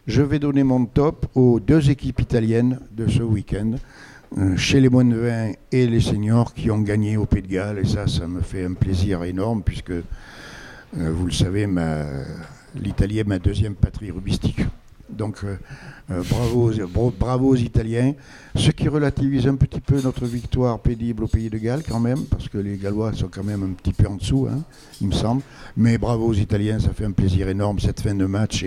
je 0.08 0.22
vais 0.22 0.40
donner 0.40 0.64
mon 0.64 0.84
top 0.84 1.26
aux 1.37 1.60
deux 1.60 1.90
équipes 1.90 2.20
italiennes 2.20 2.80
de 2.90 3.06
ce 3.06 3.22
week-end, 3.22 3.76
chez 4.56 4.80
les 4.80 4.88
moins 4.88 5.04
de 5.04 5.16
20 5.16 5.52
et 5.73 5.87
les 5.87 6.00
seniors 6.00 6.52
qui 6.54 6.70
ont 6.70 6.80
gagné 6.80 7.16
au 7.16 7.26
Pays 7.26 7.42
de 7.42 7.49
Galles. 7.49 7.78
Et 7.78 7.87
ça, 7.87 8.06
ça 8.06 8.26
me 8.26 8.40
fait 8.40 8.64
un 8.64 8.75
plaisir 8.75 9.25
énorme 9.25 9.62
puisque, 9.62 9.90
euh, 9.90 10.02
vous 10.92 11.26
le 11.26 11.32
savez, 11.32 11.66
l'Italie 12.75 13.18
est 13.18 13.25
ma 13.25 13.38
deuxième 13.38 13.75
patrie 13.75 14.11
rubistique. 14.11 14.61
Donc, 15.08 15.38
euh, 15.42 15.56
euh, 16.11 16.23
bravo, 16.28 16.70
aux- 16.70 16.87
bra- 16.87 17.12
bravo 17.18 17.56
Italiens. 17.56 18.12
Ce 18.54 18.70
qui 18.70 18.88
relativise 18.88 19.47
un 19.47 19.54
petit 19.56 19.80
peu 19.80 19.99
notre 20.02 20.26
victoire 20.26 20.78
pénible 20.80 21.25
au 21.25 21.28
Pays 21.28 21.49
de 21.49 21.56
Galles 21.56 21.82
quand 21.88 21.99
même, 22.00 22.25
parce 22.30 22.49
que 22.50 22.58
les 22.58 22.76
Gallois 22.76 23.14
sont 23.14 23.28
quand 23.28 23.42
même 23.44 23.62
un 23.62 23.73
petit 23.73 23.94
peu 23.94 24.06
en 24.06 24.16
dessous, 24.16 24.47
hein, 24.50 24.62
il 25.00 25.06
me 25.08 25.12
semble. 25.14 25.40
Mais 25.78 25.97
bravo 25.97 26.26
aux 26.26 26.35
Italiens, 26.35 26.78
ça 26.78 26.90
fait 26.90 27.06
un 27.06 27.12
plaisir 27.12 27.49
énorme. 27.49 27.78
Cette 27.80 28.00
fin 28.02 28.14
de 28.14 28.26
match 28.26 28.62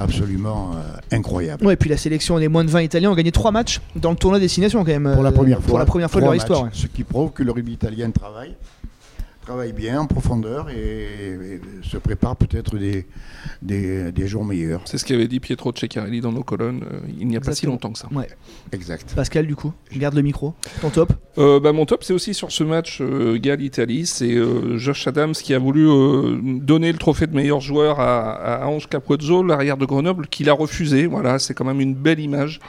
absolument 0.00 0.72
euh, 0.74 1.16
incroyable. 1.16 1.64
Ouais, 1.66 1.74
et 1.74 1.76
puis 1.76 1.90
la 1.90 1.96
sélection 1.96 2.38
des 2.38 2.48
moins 2.48 2.64
de 2.64 2.70
20 2.70 2.82
italiens 2.82 3.10
ont 3.10 3.14
gagné 3.14 3.32
3 3.32 3.50
matchs 3.50 3.80
dans 3.96 4.10
le 4.10 4.16
tournoi 4.16 4.40
destination 4.40 4.80
quand 4.80 4.92
même. 4.92 5.10
Pour 5.12 5.22
la 5.22 5.30
euh, 5.30 5.32
première 5.32 5.58
fois. 5.58 5.68
Pour 5.68 5.78
la 5.78 5.86
première 5.86 6.10
fois 6.10 6.20
de 6.20 6.26
leur 6.26 6.34
histoire. 6.34 6.68
Ce 6.72 6.86
qui 6.86 7.04
prouve 7.04 7.32
que 7.32 7.42
le 7.42 7.52
rugby 7.52 7.72
italien 7.72 8.10
travaille, 8.10 8.54
travaille 9.50 9.72
bien 9.72 10.00
en 10.02 10.06
profondeur 10.06 10.70
et, 10.70 10.76
et 11.54 11.60
se 11.82 11.96
prépare 11.96 12.36
peut-être 12.36 12.78
des, 12.78 13.04
des, 13.62 14.12
des 14.12 14.28
jours 14.28 14.44
meilleurs. 14.44 14.82
C'est 14.84 14.96
ce 14.96 15.04
qu'avait 15.04 15.26
dit 15.26 15.40
Pietro 15.40 15.72
Ceccarelli 15.74 16.20
dans 16.20 16.30
nos 16.30 16.44
colonnes 16.44 16.82
euh, 16.84 17.00
il 17.18 17.26
n'y 17.26 17.36
a 17.36 17.40
pas 17.40 17.52
si 17.52 17.66
longtemps 17.66 17.90
que 17.90 17.98
ça. 17.98 18.06
Ouais. 18.14 18.28
Exact. 18.70 19.12
Pascal, 19.16 19.48
du 19.48 19.56
coup, 19.56 19.72
garde 19.96 20.14
le 20.14 20.22
micro. 20.22 20.54
Ton 20.80 20.90
top. 20.90 21.12
Euh, 21.38 21.58
bah, 21.58 21.72
mon 21.72 21.84
top, 21.84 22.04
c'est 22.04 22.12
aussi 22.12 22.32
sur 22.32 22.52
ce 22.52 22.62
match 22.62 22.98
euh, 23.00 23.38
Galles-Italie. 23.40 24.06
C'est 24.06 24.36
euh, 24.36 24.78
Josh 24.78 25.08
Adams 25.08 25.32
qui 25.32 25.52
a 25.52 25.58
voulu 25.58 25.84
euh, 25.88 26.38
donner 26.60 26.92
le 26.92 26.98
trophée 26.98 27.26
de 27.26 27.34
meilleur 27.34 27.60
joueur 27.60 27.98
à, 27.98 28.62
à 28.62 28.66
Ange 28.68 28.88
Capozzo, 28.88 29.42
l'arrière 29.42 29.76
de 29.76 29.84
Grenoble, 29.84 30.28
qui 30.28 30.44
l'a 30.44 30.52
refusé. 30.52 31.06
Voilà, 31.06 31.40
c'est 31.40 31.54
quand 31.54 31.64
même 31.64 31.80
une 31.80 31.96
belle 31.96 32.20
image. 32.20 32.60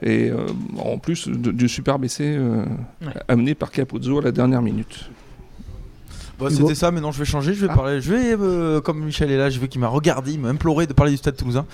Et 0.00 0.30
euh, 0.30 0.46
en 0.78 0.96
plus 0.98 1.26
du 1.26 1.68
superbe 1.68 2.04
essai 2.04 2.36
euh, 2.38 2.64
Ouais. 3.04 3.12
amené 3.26 3.56
par 3.56 3.72
Capozzo 3.72 4.20
à 4.20 4.22
la 4.22 4.30
dernière 4.32 4.62
minute. 4.62 5.10
Bah, 6.40 6.46
C'était 6.50 6.74
ça, 6.74 6.90
mais 6.90 7.00
non, 7.00 7.12
je 7.12 7.18
vais 7.18 7.24
changer. 7.24 7.54
Je 7.54 7.60
vais 7.66 7.70
Ah. 7.70 7.76
parler. 7.76 8.00
Je 8.00 8.12
vais, 8.14 8.36
euh, 8.40 8.80
comme 8.80 9.04
Michel 9.04 9.30
est 9.30 9.36
là, 9.36 9.50
je 9.50 9.60
veux 9.60 9.66
qu'il 9.66 9.80
m'a 9.80 9.88
regardé, 9.88 10.32
il 10.32 10.40
m'a 10.40 10.48
imploré 10.48 10.86
de 10.86 10.92
parler 10.92 11.12
du 11.12 11.18
Stade 11.18 11.36
Toulousain. 11.36 11.66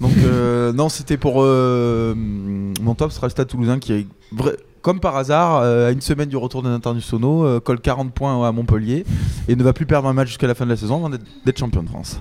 Donc 0.00 0.12
euh, 0.24 0.72
non, 0.72 0.88
c'était 0.88 1.16
pour 1.16 1.42
euh, 1.42 2.14
mon 2.14 2.94
top 2.94 3.10
sera 3.12 3.26
le 3.26 3.30
Stade 3.32 3.48
Toulousain 3.48 3.78
qui 3.78 3.92
est 3.92 4.06
vrai- 4.32 4.56
comme 4.82 5.00
par 5.00 5.16
hasard 5.16 5.62
à 5.62 5.90
une 5.90 6.00
semaine 6.00 6.28
du 6.28 6.36
retour 6.36 6.62
des 6.62 6.68
internationaux 6.68 7.60
colle 7.60 7.80
40 7.80 8.12
points 8.12 8.46
à 8.46 8.52
Montpellier 8.52 9.04
et 9.48 9.56
ne 9.56 9.62
va 9.64 9.72
plus 9.72 9.84
perdre 9.86 10.06
un 10.08 10.12
match 10.12 10.28
jusqu'à 10.28 10.46
la 10.46 10.54
fin 10.54 10.64
de 10.64 10.70
la 10.70 10.76
saison 10.76 10.96
avant 10.96 11.10
d'être 11.10 11.58
champion 11.58 11.82
de 11.82 11.88
France. 11.88 12.20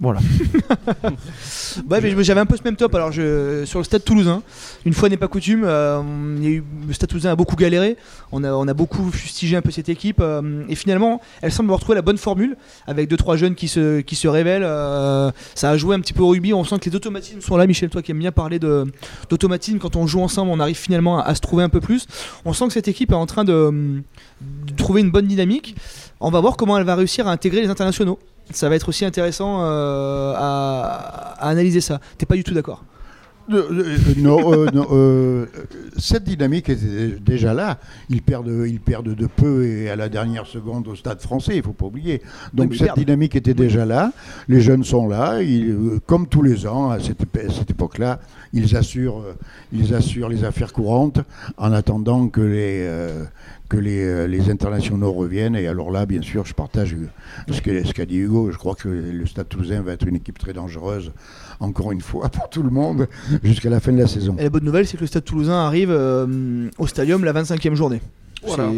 Voilà. 0.00 0.20
Ouais, 1.90 2.00
j'avais 2.22 2.40
un 2.40 2.46
peu 2.46 2.56
ce 2.56 2.62
même 2.62 2.76
top. 2.76 2.94
Alors, 2.94 3.12
sur 3.12 3.78
le 3.78 3.84
stade 3.84 4.04
toulousain, 4.04 4.42
une 4.84 4.92
fois 4.92 5.08
n'est 5.08 5.16
pas 5.16 5.26
coutume, 5.26 5.62
euh, 5.64 6.00
le 6.86 6.92
stade 6.92 7.08
toulousain 7.08 7.32
a 7.32 7.36
beaucoup 7.36 7.56
galéré. 7.56 7.96
On 8.30 8.44
a, 8.44 8.74
beaucoup 8.74 9.10
fustigé 9.10 9.56
un 9.56 9.62
peu 9.62 9.70
cette 9.70 9.88
équipe. 9.88 10.20
euh, 10.20 10.64
et 10.68 10.76
finalement, 10.76 11.20
elle 11.42 11.52
semble 11.52 11.68
avoir 11.68 11.80
trouvé 11.80 11.96
la 11.96 12.02
bonne 12.02 12.18
formule 12.18 12.56
avec 12.86 13.10
2-3 13.10 13.36
jeunes 13.36 13.54
qui 13.54 13.68
se, 13.68 14.28
révèlent. 14.28 14.62
euh, 14.64 15.30
ça 15.54 15.70
a 15.70 15.76
joué 15.76 15.96
un 15.96 16.00
petit 16.00 16.12
peu 16.12 16.22
au 16.22 16.28
rugby. 16.28 16.52
On 16.54 16.64
sent 16.64 16.78
que 16.78 16.88
les 16.90 16.96
automatismes 16.96 17.40
sont 17.40 17.56
là. 17.56 17.66
Michel, 17.66 17.88
toi 17.90 18.02
qui 18.02 18.12
aimes 18.12 18.18
bien 18.18 18.32
parler 18.32 18.58
d'automatisme, 18.58 19.78
quand 19.78 19.96
on 19.96 20.06
joue 20.06 20.20
ensemble, 20.20 20.50
on 20.52 20.60
arrive 20.60 20.76
finalement 20.76 21.18
à, 21.18 21.34
se 21.34 21.40
trouver 21.40 21.64
un 21.64 21.68
peu 21.68 21.80
plus. 21.80 22.06
On 22.44 22.52
sent 22.52 22.68
que 22.68 22.72
cette 22.72 22.88
équipe 22.88 23.10
est 23.10 23.16
en 23.16 23.26
train 23.26 23.44
de 23.44 24.02
trouver 24.76 25.00
une 25.00 25.10
bonne 25.10 25.26
dynamique. 25.26 25.74
On 26.20 26.30
va 26.30 26.40
voir 26.40 26.56
comment 26.56 26.78
elle 26.78 26.84
va 26.84 26.94
réussir 26.94 27.26
à 27.26 27.32
intégrer 27.32 27.62
les 27.62 27.68
internationaux. 27.68 28.18
Ça 28.52 28.68
va 28.68 28.76
être 28.76 28.88
aussi 28.88 29.04
intéressant 29.04 29.62
euh, 29.62 30.34
à, 30.36 31.34
analyser 31.40 31.80
ça. 31.80 32.00
T'es 32.18 32.26
pas 32.26 32.36
du 32.36 32.44
tout 32.44 32.54
d'accord? 32.54 32.84
Non, 33.48 34.52
euh, 34.52 34.66
non, 34.72 34.86
euh, 34.92 35.46
cette 35.96 36.24
dynamique 36.24 36.68
était 36.68 37.16
déjà 37.20 37.54
là. 37.54 37.78
Ils 38.08 38.22
perdent, 38.22 38.64
ils 38.66 38.80
perdent 38.80 39.14
de 39.14 39.26
peu 39.26 39.66
et 39.66 39.90
à 39.90 39.96
la 39.96 40.08
dernière 40.08 40.46
seconde 40.46 40.88
au 40.88 40.94
stade 40.94 41.20
français, 41.20 41.56
il 41.56 41.62
faut 41.62 41.72
pas 41.72 41.86
oublier. 41.86 42.22
Donc 42.52 42.74
cette 42.74 42.94
dynamique 42.96 43.36
était 43.36 43.54
déjà 43.54 43.84
là. 43.84 44.12
Les 44.48 44.60
jeunes 44.60 44.84
sont 44.84 45.08
là. 45.08 45.42
Ils, 45.42 45.70
euh, 45.70 46.00
comme 46.06 46.26
tous 46.26 46.42
les 46.42 46.66
ans, 46.66 46.90
à 46.90 47.00
cette, 47.00 47.22
épa- 47.22 47.48
à 47.48 47.52
cette 47.52 47.70
époque-là, 47.70 48.20
ils 48.52 48.76
assurent, 48.76 49.20
euh, 49.20 49.34
ils 49.72 49.94
assurent 49.94 50.28
les 50.28 50.44
affaires 50.44 50.72
courantes 50.72 51.20
en 51.56 51.72
attendant 51.72 52.28
que 52.28 52.40
les, 52.40 52.80
euh, 52.86 53.24
que 53.68 53.76
les, 53.76 54.04
euh, 54.04 54.26
les 54.26 54.50
internationaux 54.50 55.12
reviennent. 55.12 55.56
Et 55.56 55.66
alors 55.66 55.90
là, 55.90 56.06
bien 56.06 56.22
sûr, 56.22 56.44
je 56.46 56.54
partage 56.54 56.94
euh, 56.94 57.52
ce 57.52 57.60
qu'a 57.92 58.06
dit 58.06 58.18
Hugo. 58.18 58.50
Je 58.52 58.58
crois 58.58 58.74
que 58.74 58.88
le 58.88 59.26
Stade 59.26 59.48
Toulousain 59.48 59.82
va 59.82 59.92
être 59.92 60.06
une 60.06 60.16
équipe 60.16 60.38
très 60.38 60.52
dangereuse, 60.52 61.12
encore 61.60 61.92
une 61.92 62.00
fois, 62.00 62.28
pour 62.28 62.48
tout 62.48 62.62
le 62.62 62.70
monde, 62.70 63.08
jusqu'à 63.42 63.70
la 63.70 63.80
fin 63.80 63.92
de 63.92 63.98
la 63.98 64.06
saison. 64.06 64.36
Et 64.38 64.44
la 64.44 64.50
bonne 64.50 64.64
nouvelle, 64.64 64.86
c'est 64.86 64.96
que 64.96 65.02
le 65.02 65.06
Stade 65.06 65.24
Toulousain 65.24 65.66
arrive 65.66 65.90
euh, 65.90 66.68
au 66.78 66.86
Stadium 66.86 67.24
la 67.24 67.32
25e 67.32 67.74
journée. 67.74 68.00
Voilà. 68.46 68.70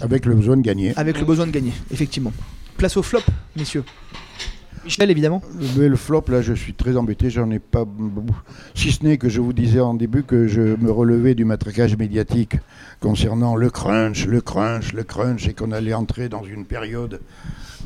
Avec 0.00 0.26
le 0.26 0.34
besoin 0.34 0.56
de 0.56 0.62
gagner. 0.62 0.92
Avec 0.96 1.18
le 1.18 1.26
besoin 1.26 1.46
de 1.46 1.52
gagner, 1.52 1.72
effectivement. 1.90 2.32
Place 2.76 2.96
au 2.96 3.02
flop, 3.02 3.20
messieurs. 3.56 3.84
Michel, 4.84 5.10
évidemment. 5.10 5.42
Mais 5.78 5.88
le 5.88 5.96
flop, 5.96 6.24
là, 6.28 6.42
je 6.42 6.52
suis 6.52 6.74
très 6.74 6.96
embêté, 6.96 7.30
j'en 7.30 7.50
ai 7.50 7.58
pas. 7.58 7.84
Si 8.74 8.92
ce 8.92 9.02
n'est 9.02 9.16
que 9.16 9.30
je 9.30 9.40
vous 9.40 9.54
disais 9.54 9.80
en 9.80 9.94
début 9.94 10.24
que 10.24 10.46
je 10.46 10.60
me 10.60 10.90
relevais 10.90 11.34
du 11.34 11.46
matraquage 11.46 11.96
médiatique 11.96 12.56
concernant 13.00 13.56
le 13.56 13.70
crunch, 13.70 14.26
le 14.26 14.42
crunch, 14.42 14.92
le 14.92 15.02
crunch, 15.02 15.48
et 15.48 15.54
qu'on 15.54 15.72
allait 15.72 15.94
entrer 15.94 16.28
dans 16.28 16.44
une 16.44 16.66
période 16.66 17.20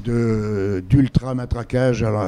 de- 0.04 0.82
d'ultra 0.88 1.34
matraquage 1.34 2.02
à 2.02 2.10
la- 2.10 2.22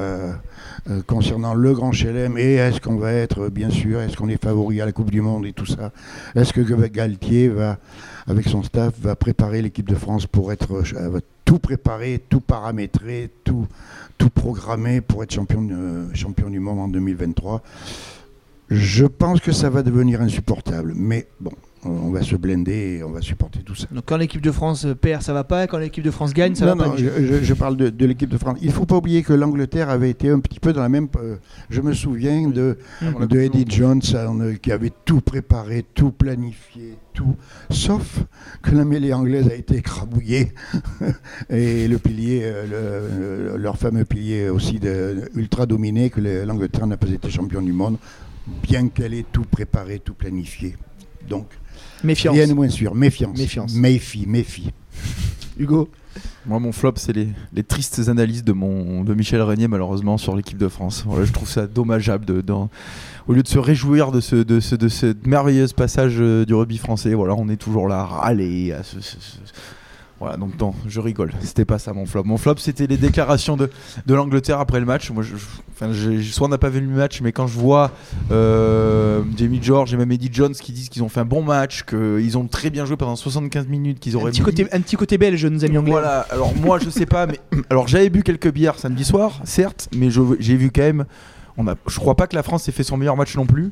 euh, 0.89 1.03
concernant 1.07 1.55
le 1.55 1.73
Grand 1.73 1.93
Chelem. 1.93 2.37
Et 2.39 2.55
est-ce 2.55 2.81
qu'on 2.81 2.97
va 2.97 3.13
être, 3.13 3.49
bien 3.49 3.71
sûr, 3.71 4.01
est-ce 4.01 4.17
qu'on 4.17 4.29
est 4.29 4.43
favori 4.43 4.81
à 4.81 4.87
la 4.87 4.93
Coupe 4.93 5.11
du 5.11 5.21
Monde 5.21 5.47
et 5.47 5.53
tout 5.53 5.67
ça 5.67 5.93
Est-ce 6.35 6.53
que 6.53 6.61
Galtier 6.87 7.49
va, 7.49 7.79
avec 8.27 8.47
son 8.49 8.63
staff, 8.63 8.95
va 9.01 9.15
préparer 9.17 9.63
l'équipe 9.63 9.89
de 9.89 9.95
France 9.95 10.27
pour 10.27 10.53
être 10.53 10.83
euh, 10.97 11.21
tout 11.45 11.59
préparer, 11.59 12.23
tout 12.29 12.41
paramétrer, 12.41 13.31
tout 13.45 13.67
tout 14.19 14.29
programmé 14.31 15.01
pour 15.01 15.23
être 15.23 15.33
champion, 15.33 15.67
champion 16.13 16.51
du 16.51 16.61
monde 16.61 16.79
en 16.79 16.89
2023. 16.89 17.63
Je 18.69 19.07
pense 19.07 19.41
que 19.41 19.51
ça 19.51 19.71
va 19.71 19.83
devenir 19.83 20.21
insupportable, 20.21 20.93
mais 20.95 21.27
bon, 21.41 21.53
on 21.85 22.11
va 22.11 22.23
se 22.23 22.37
blinder 22.37 22.99
et 22.99 23.03
on 23.05 23.11
va 23.11 23.23
supporter 23.23 23.61
tout 23.63 23.75
ça. 23.75 23.87
Donc 23.91 24.05
quand 24.07 24.17
l'équipe 24.19 24.43
de 24.43 24.53
France 24.53 24.87
perd, 25.01 25.23
ça 25.23 25.33
va 25.33 25.45
pas. 25.45 25.67
Quand 25.67 25.79
l'équipe 25.79 26.05
de 26.05 26.11
France 26.11 26.35
gagne, 26.35 26.55
ça 26.55 26.67
non, 26.67 26.75
va 26.77 26.85
non, 26.87 26.91
pas. 26.93 26.97
je, 26.99 27.05
Michel. 27.07 27.27
je- 27.41 27.45
je 27.45 27.55
parle 27.55 27.77
de, 27.77 27.89
de 27.89 28.07
l'équipe 28.07 28.29
de 28.29 28.37
France. 28.37 28.59
Il 28.61 28.69
ne 28.69 28.73
faut 28.73 28.85
pas 28.87 28.97
oublier 28.97 29.23
que 29.23 29.33
l'Angleterre 29.33 29.89
avait 29.89 30.11
été 30.11 30.29
un 30.29 30.41
petit 30.41 30.61
peu 30.61 30.73
dans 30.75 30.83
la 30.83 30.89
même. 30.91 31.09
euh, 31.17 31.37
je 31.71 31.81
me 31.81 31.93
souviens 31.95 32.49
de, 32.49 32.77
du 33.29 33.41
Eddie. 33.43 33.65
Jones 33.69 34.03
euh, 34.15 34.55
qui 34.57 34.73
avait 34.73 34.93
tout 35.05 35.21
préparé, 35.23 35.85
tout 35.95 36.11
planifié, 36.11 36.97
tout. 37.15 37.35
Sauf 37.71 38.25
que 38.63 38.75
la 38.75 38.85
mêlée 38.85 39.13
anglaise 39.15 39.49
a 39.49 39.55
été 39.55 39.77
écrabouillée 39.77 40.53
et 41.51 41.89
le 41.89 41.99
pilier, 41.99 42.43
euh, 42.45 42.67
le- 42.67 43.53
le- 43.53 43.57
leur 43.57 43.77
fameux 43.79 44.05
pilier 44.05 44.49
aussi 44.49 44.79
de, 44.81 45.31
ultra 45.35 45.67
dominé, 45.67 46.11
que 46.11 46.21
le- 46.21 46.45
l'Angleterre 46.45 46.87
n'a 46.87 46.97
pas 46.97 47.09
été 47.09 47.31
champion 47.31 47.63
du 47.63 47.73
monde, 47.73 47.97
bien 48.63 48.89
qu'elle 48.89 49.15
ait 49.15 49.25
tout 49.31 49.45
préparé, 49.51 49.99
tout 49.99 50.15
planifié. 50.15 50.77
Donc, 51.29 51.47
Méfiance. 52.05 52.35
rien 52.35 52.47
de 52.49 52.53
moins 52.55 52.69
sûr. 52.69 52.95
Méfiance. 52.95 53.37
Méfiance. 53.39 53.75
Méfie, 53.75 54.27
méfie. 54.27 54.71
Hugo. 55.59 55.89
Moi, 56.47 56.59
mon 56.59 56.73
flop, 56.73 56.95
c'est 56.97 57.13
les, 57.13 57.29
les 57.53 57.63
tristes 57.63 58.09
analyses 58.09 58.43
de, 58.43 58.53
mon, 58.53 59.05
de 59.05 59.15
Michel 59.15 59.43
Régnier, 59.43 59.69
malheureusement, 59.69 60.17
sur 60.19 60.35
l'équipe 60.35 60.57
de 60.59 60.69
France. 60.69 61.05
Voilà, 61.07 61.25
je 61.27 61.33
trouve 61.33 61.49
ça 61.49 61.67
dommageable. 61.67 62.25
De, 62.25 62.43
au 63.29 63.33
lieu 63.33 63.43
de 63.43 63.49
se 63.49 63.59
réjouir 63.59 64.11
de 64.11 64.21
ce, 64.21 64.37
de 64.37 64.59
ce, 64.59 64.75
de 64.75 64.89
ce 64.89 65.15
merveilleux 65.27 65.67
passage 65.77 66.17
euh, 66.19 66.45
du 66.47 66.55
rugby 66.55 66.79
français, 66.79 67.13
voilà, 67.15 67.35
on 67.37 67.49
est 67.49 67.57
toujours 67.57 67.87
là 67.89 68.01
à 68.01 68.05
râler. 68.07 68.73
à 68.73 68.83
se- 68.83 69.01
se- 69.01 69.21
se- 69.21 69.37
Voilà, 70.21 70.37
donc 70.37 70.61
non, 70.61 70.75
je 70.87 71.01
rigole. 71.01 71.33
C'était 71.41 71.65
pas 71.65 71.79
ça 71.79 71.95
mon 71.95 72.05
flop. 72.05 72.25
Mon 72.25 72.37
flop, 72.37 72.57
c'était 72.59 72.87
les 72.87 72.99
déclarations 72.99 73.57
de, 73.57 73.71
de 74.05 74.15
l'Angleterre 74.15 74.61
après 74.61 74.79
le 74.79 74.85
match. 74.85 75.11
Moi, 75.11 75.23
je, 75.23 75.35
enfin, 75.73 75.91
soit 76.31 76.47
on 76.47 76.51
n'a 76.51 76.59
pas 76.59 76.69
vu 76.69 76.81
le 76.83 76.87
match, 76.89 77.23
mais 77.23 77.33
quand 77.33 77.47
je 77.47 77.59
vois 77.59 77.91
euh, 78.31 79.23
Jamie 79.37 79.61
George 79.63 79.95
et 79.95 79.97
même 79.97 80.13
Eddie 80.13 80.29
Jones 80.31 80.53
qui 80.53 80.73
disent 80.73 80.89
qu'ils 80.91 81.03
ont 81.03 81.09
fait 81.09 81.21
un 81.21 81.25
bon 81.25 81.43
match, 81.43 81.85
qu'ils 81.85 82.37
ont 82.37 82.47
très 82.47 82.69
bien 82.71 82.85
joué 82.85 82.97
pendant 82.97 83.17
75 83.17 83.67
minutes, 83.69 83.99
qu'ils 83.99 84.15
Un 84.17 84.21
auraient 84.21 84.31
petit, 84.31 84.41
mis- 84.41 84.45
côté, 84.45 84.67
un 84.73 84.81
petit 84.81 84.97
côté 84.97 85.17
belge, 85.19 85.45
nos 85.47 85.65
amis 85.65 85.79
anglais. 85.79 85.91
voilà, 85.93 86.27
alors 86.31 86.55
moi 86.55 86.79
je 86.79 86.91
sais 86.91 87.07
pas, 87.07 87.27
mais 87.27 87.41
alors 87.71 87.89
j'avais 87.89 88.11
bu 88.11 88.23
quelques 88.23 88.53
bières 88.53 88.79
samedi 88.79 89.05
soir, 89.05 89.41
certes, 89.45 89.89
mais 89.97 90.09
j'ai 90.11 90.57
vu 90.57 90.71
quand 90.71 90.83
même. 90.83 91.05
On 91.57 91.67
a, 91.67 91.75
je 91.87 91.99
crois 91.99 92.15
pas 92.15 92.27
que 92.27 92.37
la 92.37 92.43
France 92.43 92.69
ait 92.69 92.73
fait 92.73 92.85
son 92.85 92.97
meilleur 92.97 93.17
match 93.17 93.35
non 93.37 93.47
plus, 93.47 93.71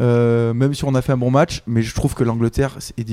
euh, 0.00 0.52
même 0.54 0.74
si 0.74 0.84
on 0.84 0.94
a 0.94 1.02
fait 1.02 1.12
un 1.12 1.16
bon 1.16 1.30
match, 1.30 1.62
mais 1.66 1.82
je 1.82 1.94
trouve 1.94 2.14
que 2.14 2.24
l'Angleterre 2.24 2.78
est 2.98 3.04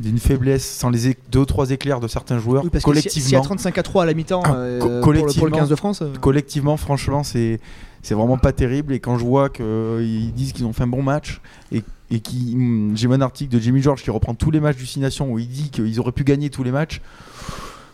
d'une 0.00 0.18
faiblesse, 0.18 0.64
sans 0.68 0.90
les 0.90 1.16
deux 1.30 1.40
ou 1.40 1.44
trois 1.44 1.70
éclairs 1.70 2.00
de 2.00 2.08
certains 2.08 2.38
joueurs, 2.38 2.64
Oui, 2.64 2.70
parce 2.70 2.84
que 2.84 2.90
si- 2.94 3.00
collectivement, 3.02 3.42
35 3.42 3.78
à 3.78 3.82
3 3.82 4.02
à 4.04 4.06
la 4.06 4.14
mi-temps 4.14 4.42
Ah, 4.44 4.54
euh, 4.54 4.78
pour, 4.78 4.88
le, 4.88 5.00
pour 5.00 5.12
le 5.12 5.20
collectivement. 5.22 5.56
15 5.58 5.68
de 5.68 5.74
France. 5.76 6.02
euh, 6.02 6.12
collectivement, 6.20 6.76
franchement, 6.76 7.22
c'est 7.22 7.60
c'est 8.02 8.14
vraiment 8.14 8.38
pas 8.38 8.52
terrible. 8.52 8.94
Et 8.94 8.98
quand 9.00 9.18
je 9.18 9.24
vois 9.24 9.50
qu'ils 9.50 10.32
disent 10.32 10.52
qu'ils 10.52 10.64
ont 10.64 10.72
fait 10.72 10.84
un 10.84 10.88
bon 10.88 11.02
match 11.02 11.40
et, 11.70 11.82
et 12.10 12.20
qui, 12.20 12.54
hum, 12.56 12.92
j'ai 12.94 13.08
un 13.08 13.20
article 13.20 13.52
de 13.54 13.60
Jimmy 13.60 13.82
George 13.82 14.02
qui 14.02 14.10
reprend 14.10 14.34
tous 14.34 14.50
les 14.50 14.58
matchs 14.60 14.76
du 14.78 14.86
Six 14.86 15.00
Nations 15.00 15.30
où 15.30 15.38
il 15.38 15.48
dit 15.48 15.68
qu'ils 15.70 16.00
auraient 16.00 16.10
pu 16.12 16.24
gagner 16.24 16.48
tous 16.50 16.62
les 16.62 16.72
matchs. 16.72 17.02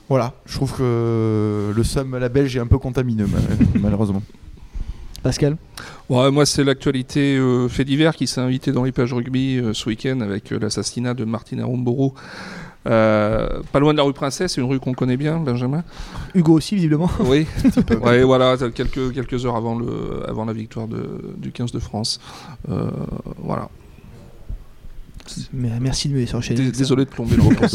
Voilà, 0.09 0.35
je 0.47 0.55
trouve 0.55 0.73
que 0.73 1.73
le 1.75 1.83
somme 1.85 2.15
à 2.15 2.21
la 2.21 2.29
Belge 2.29 2.57
est 2.57 2.61
un 2.61 2.69
peu 2.69 2.79
contamineux 2.79 3.27
mal- 3.27 3.43
malheureusement. 3.83 4.23
Pascal 5.23 5.57
Ouais, 6.09 6.31
moi, 6.31 6.47
c'est 6.47 6.63
l'actualité 6.65 7.37
euh, 7.37 7.69
fait 7.69 7.85
divers 7.85 8.15
qui 8.15 8.27
s'est 8.27 8.41
invité 8.41 8.71
dans 8.73 8.85
les 8.85 8.93
pages 8.93 9.13
rugby 9.13 9.59
euh, 9.59 9.73
ce 9.75 9.89
week-end 9.89 10.21
avec 10.21 10.53
euh, 10.53 10.59
l'assassinat 10.61 11.15
de 11.15 11.25
Martin 11.25 11.59
Arumboro. 11.59 12.15
Euh, 12.87 13.49
pas 13.73 13.81
loin 13.81 13.93
de 13.93 13.99
la 13.99 14.05
rue 14.05 14.13
Princesse, 14.13 14.53
c'est 14.55 14.61
une 14.61 14.69
rue 14.69 14.79
qu'on 14.79 14.93
connaît 14.95 15.17
bien, 15.17 15.39
Benjamin. 15.39 15.83
Hugo 16.35 16.53
aussi, 16.53 16.77
visiblement. 16.77 17.11
Oui, 17.21 17.45
ouais, 18.05 18.23
voilà, 18.23 18.57
quelques, 18.73 19.13
quelques 19.13 19.45
heures 19.45 19.57
avant, 19.57 19.77
le, 19.77 20.23
avant 20.29 20.45
la 20.45 20.53
victoire 20.53 20.87
de- 20.87 21.35
du 21.37 21.51
15 21.51 21.73
de 21.73 21.81
France. 21.81 22.21
Voilà. 23.39 23.69
Mais 25.53 25.71
merci 25.81 26.09
de 26.09 26.15
me 26.15 26.19
laisser 26.21 26.35
enchaîner. 26.35 26.61
Dé- 26.63 26.73
Désolé 26.73 27.05
de 27.05 27.11
plomber 27.11 27.37
le 27.37 27.43
repos. 27.45 27.67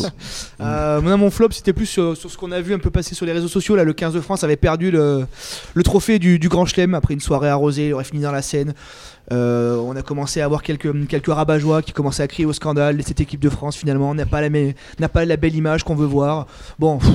Euh, 0.61 1.01
mon 1.17 1.29
flop, 1.31 1.49
c'était 1.51 1.73
plus 1.73 1.85
sur, 1.85 2.15
sur 2.17 2.29
ce 2.31 2.37
qu'on 2.37 2.51
a 2.51 2.61
vu 2.61 2.73
un 2.73 2.79
peu 2.79 2.89
passer 2.89 3.15
sur 3.15 3.25
les 3.25 3.31
réseaux 3.33 3.47
sociaux. 3.47 3.75
Là, 3.75 3.83
le 3.83 3.93
15 3.93 4.13
de 4.13 4.21
France 4.21 4.43
avait 4.43 4.55
perdu 4.57 4.91
le, 4.91 5.25
le 5.73 5.83
trophée 5.83 6.19
du, 6.19 6.39
du 6.39 6.49
Grand 6.49 6.65
Chelem 6.65 6.93
après 6.93 7.13
une 7.13 7.19
soirée 7.19 7.49
arrosée. 7.49 7.87
Il 7.87 7.93
aurait 7.93 8.03
fini 8.03 8.21
dans 8.21 8.31
la 8.31 8.41
Seine. 8.41 8.73
Euh, 9.31 9.77
on 9.77 9.95
a 9.95 10.01
commencé 10.01 10.41
à 10.41 10.45
avoir 10.45 10.61
quelques, 10.63 11.07
quelques 11.07 11.27
rabat-joie 11.27 11.81
qui 11.81 11.93
commençaient 11.93 12.23
à 12.23 12.27
crier 12.27 12.45
au 12.45 12.53
scandale. 12.53 12.99
Et 12.99 13.03
cette 13.03 13.21
équipe 13.21 13.39
de 13.39 13.49
France, 13.49 13.75
finalement, 13.75 14.13
n'a 14.13 14.25
pas 14.25 14.41
la, 14.41 14.49
me- 14.49 14.73
n'a 14.99 15.09
pas 15.09 15.25
la 15.25 15.37
belle 15.37 15.55
image 15.55 15.83
qu'on 15.83 15.95
veut 15.95 16.05
voir. 16.07 16.47
Bon. 16.79 16.97
pff, 16.97 17.09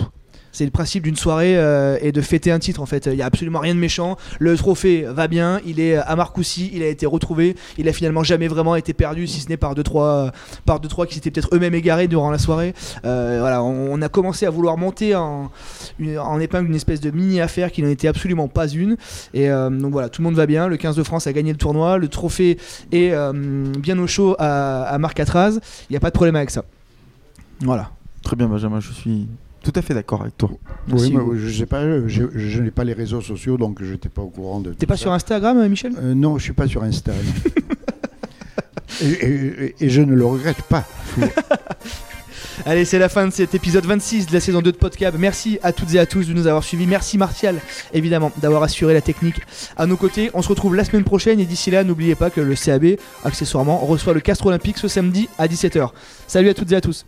c'est 0.57 0.65
le 0.65 0.71
principe 0.71 1.03
d'une 1.03 1.17
soirée 1.17 1.59
euh, 1.59 1.99
et 2.01 2.13
de 2.13 2.21
fêter 2.23 2.51
un 2.51 2.59
titre 2.59 2.81
en 2.81 2.87
fait. 2.87 3.05
Il 3.05 3.17
n'y 3.17 3.21
a 3.21 3.27
absolument 3.27 3.59
rien 3.59 3.75
de 3.75 3.79
méchant. 3.79 4.17
Le 4.39 4.57
trophée 4.57 5.03
va 5.03 5.29
bien. 5.29 5.61
Il 5.67 5.81
est 5.81 5.97
à 5.97 6.17
Marcoussis. 6.17 6.71
Il 6.73 6.83
a 6.83 6.87
été 6.89 7.05
retrouvé. 7.05 7.57
Il 7.77 7.91
a 7.91 7.93
finalement 7.93 8.23
jamais 8.23 8.49
vraiment 8.49 8.75
été 8.75 8.95
perdu, 8.95 9.27
si 9.27 9.41
ce 9.41 9.51
n'est 9.51 9.59
par 9.59 9.75
deux 9.75 9.83
trois, 9.83 10.33
par 10.65 10.81
deux 10.81 10.89
trois 10.89 11.05
qui 11.05 11.15
s'étaient 11.15 11.31
peut-être 11.31 11.55
eux-mêmes 11.55 11.75
égarés 11.75 12.09
durant 12.09 12.31
la 12.31 12.39
soirée. 12.39 12.73
Euh, 13.05 13.37
voilà, 13.41 13.63
on, 13.63 14.01
a 14.01 14.09
commencé 14.09 14.47
à 14.47 14.51
vouloir 14.51 14.79
monter 14.79 15.15
en, 15.15 15.51
épingle 16.41 16.69
une 16.69 16.75
espèce 16.75 17.03
de 17.03 17.11
mini 17.11 17.43
affaire 17.43 17.71
qui 17.71 17.83
n'en 17.83 17.91
était 17.91 18.09
absolument 18.09 18.49
pas 18.49 18.67
une. 18.67 18.97
Et 19.35 19.51
euh, 19.51 19.69
donc 19.69 19.93
voilà, 19.93 20.09
tout 20.09 20.23
le 20.23 20.25
monde 20.25 20.37
va 20.37 20.47
bien. 20.47 20.69
Le 20.69 20.79
15 20.79 20.97
de 20.97 21.03
France 21.03 21.27
a 21.27 21.35
gagné 21.35 21.53
le 21.53 21.59
tournoi. 21.59 21.99
Le 21.99 22.09
trophée 22.09 22.57
est 22.93 23.11
euh, 23.13 23.33
bien 23.79 23.99
au 23.99 24.07
chaud 24.07 24.37
à, 24.39 24.85
à 24.85 24.97
Marc 24.97 25.21
Atraz. 25.21 25.61
Il 25.91 25.93
n'y 25.93 25.97
a 25.99 26.01
pas 26.01 26.09
de 26.09 26.15
problème 26.15 26.37
avec 26.37 26.49
ça. 26.49 26.65
Voilà. 27.61 27.91
Très 28.23 28.37
bien, 28.37 28.49
Benjamin, 28.49 28.81
je 28.81 28.93
suis 28.93 29.29
tout 29.73 29.79
à 29.79 29.83
fait 29.83 29.95
d'accord 29.95 30.23
avec 30.23 30.37
toi. 30.39 30.51
Oui, 30.93 31.13
mais 31.13 31.39
je 31.39 31.59
sais 31.59 31.67
pas, 31.67 31.83
je, 32.07 32.25
je 32.35 32.63
n'ai 32.63 32.71
pas 32.71 32.85
les 32.85 32.93
réseaux 32.93 33.21
sociaux, 33.21 33.57
donc 33.57 33.83
je 33.83 33.93
n'étais 33.93 34.09
pas 34.09 34.23
au 34.23 34.29
courant 34.29 34.61
de. 34.61 34.73
T'es 34.73 34.87
pas 34.87 34.97
ça. 34.97 35.03
sur 35.03 35.13
Instagram, 35.13 35.59
euh, 35.59 35.69
Michel? 35.69 35.93
Euh, 35.99 36.15
Non, 36.15 36.39
je 36.39 36.45
suis 36.45 36.53
pas 36.53 36.69
sur 36.69 36.83
Insta. 36.85 37.13
non. 37.13 37.51
et, 39.07 39.07
et- 39.11 39.75
et 39.81 39.91
je 39.91 40.01
ne 40.03 40.15
le 40.15 40.25
regrette 40.25 40.63
pas. 40.63 40.85
Allez, 42.65 42.85
c'est 42.87 42.99
la 42.99 43.09
fin 43.11 43.27
de 43.27 43.33
cet 43.33 43.55
épisode 43.55 43.85
26 43.85 44.27
de 44.27 44.33
la 44.33 44.41
saison 44.41 44.63
2 44.63 44.73
de 44.73 44.77
Podcab. 44.77 45.15
Merci 45.19 45.59
à 45.63 45.73
toutes 45.73 45.93
et 45.95 45.99
à 45.99 46.07
tous 46.07 46.27
de 46.29 46.33
nous 46.33 46.47
avoir 46.47 46.65
suivis. 46.65 46.87
Merci 46.87 47.19
Martial, 47.19 47.61
évidemment, 47.93 48.33
d'avoir 48.41 48.63
assuré 48.63 48.95
la 48.95 49.03
technique 49.03 49.41
à 49.77 49.87
nos 49.87 49.97
côtés. 49.97 50.31
On 50.33 50.41
se 50.43 50.49
retrouve 50.49 50.75
la 50.75 50.85
semaine 50.85 51.05
prochaine 51.05 51.39
et 51.39 51.45
d'ici 51.45 51.71
là, 51.71 51.85
n'oubliez 51.85 52.15
pas 52.15 52.31
que 52.31 52.41
le 52.41 52.55
CAB, 52.55 52.97
accessoirement, 53.25 53.77
reçoit 53.79 54.15
le 54.15 54.21
Castre 54.21 54.47
Olympique 54.47 54.79
ce 54.79 54.89
samedi 54.89 55.29
à 55.39 55.49
17h. 55.49 55.91
Salut 56.29 56.49
à 56.49 56.55
toutes 56.55 56.73
et 56.73 56.77
à 56.77 56.81
tous. 56.81 57.05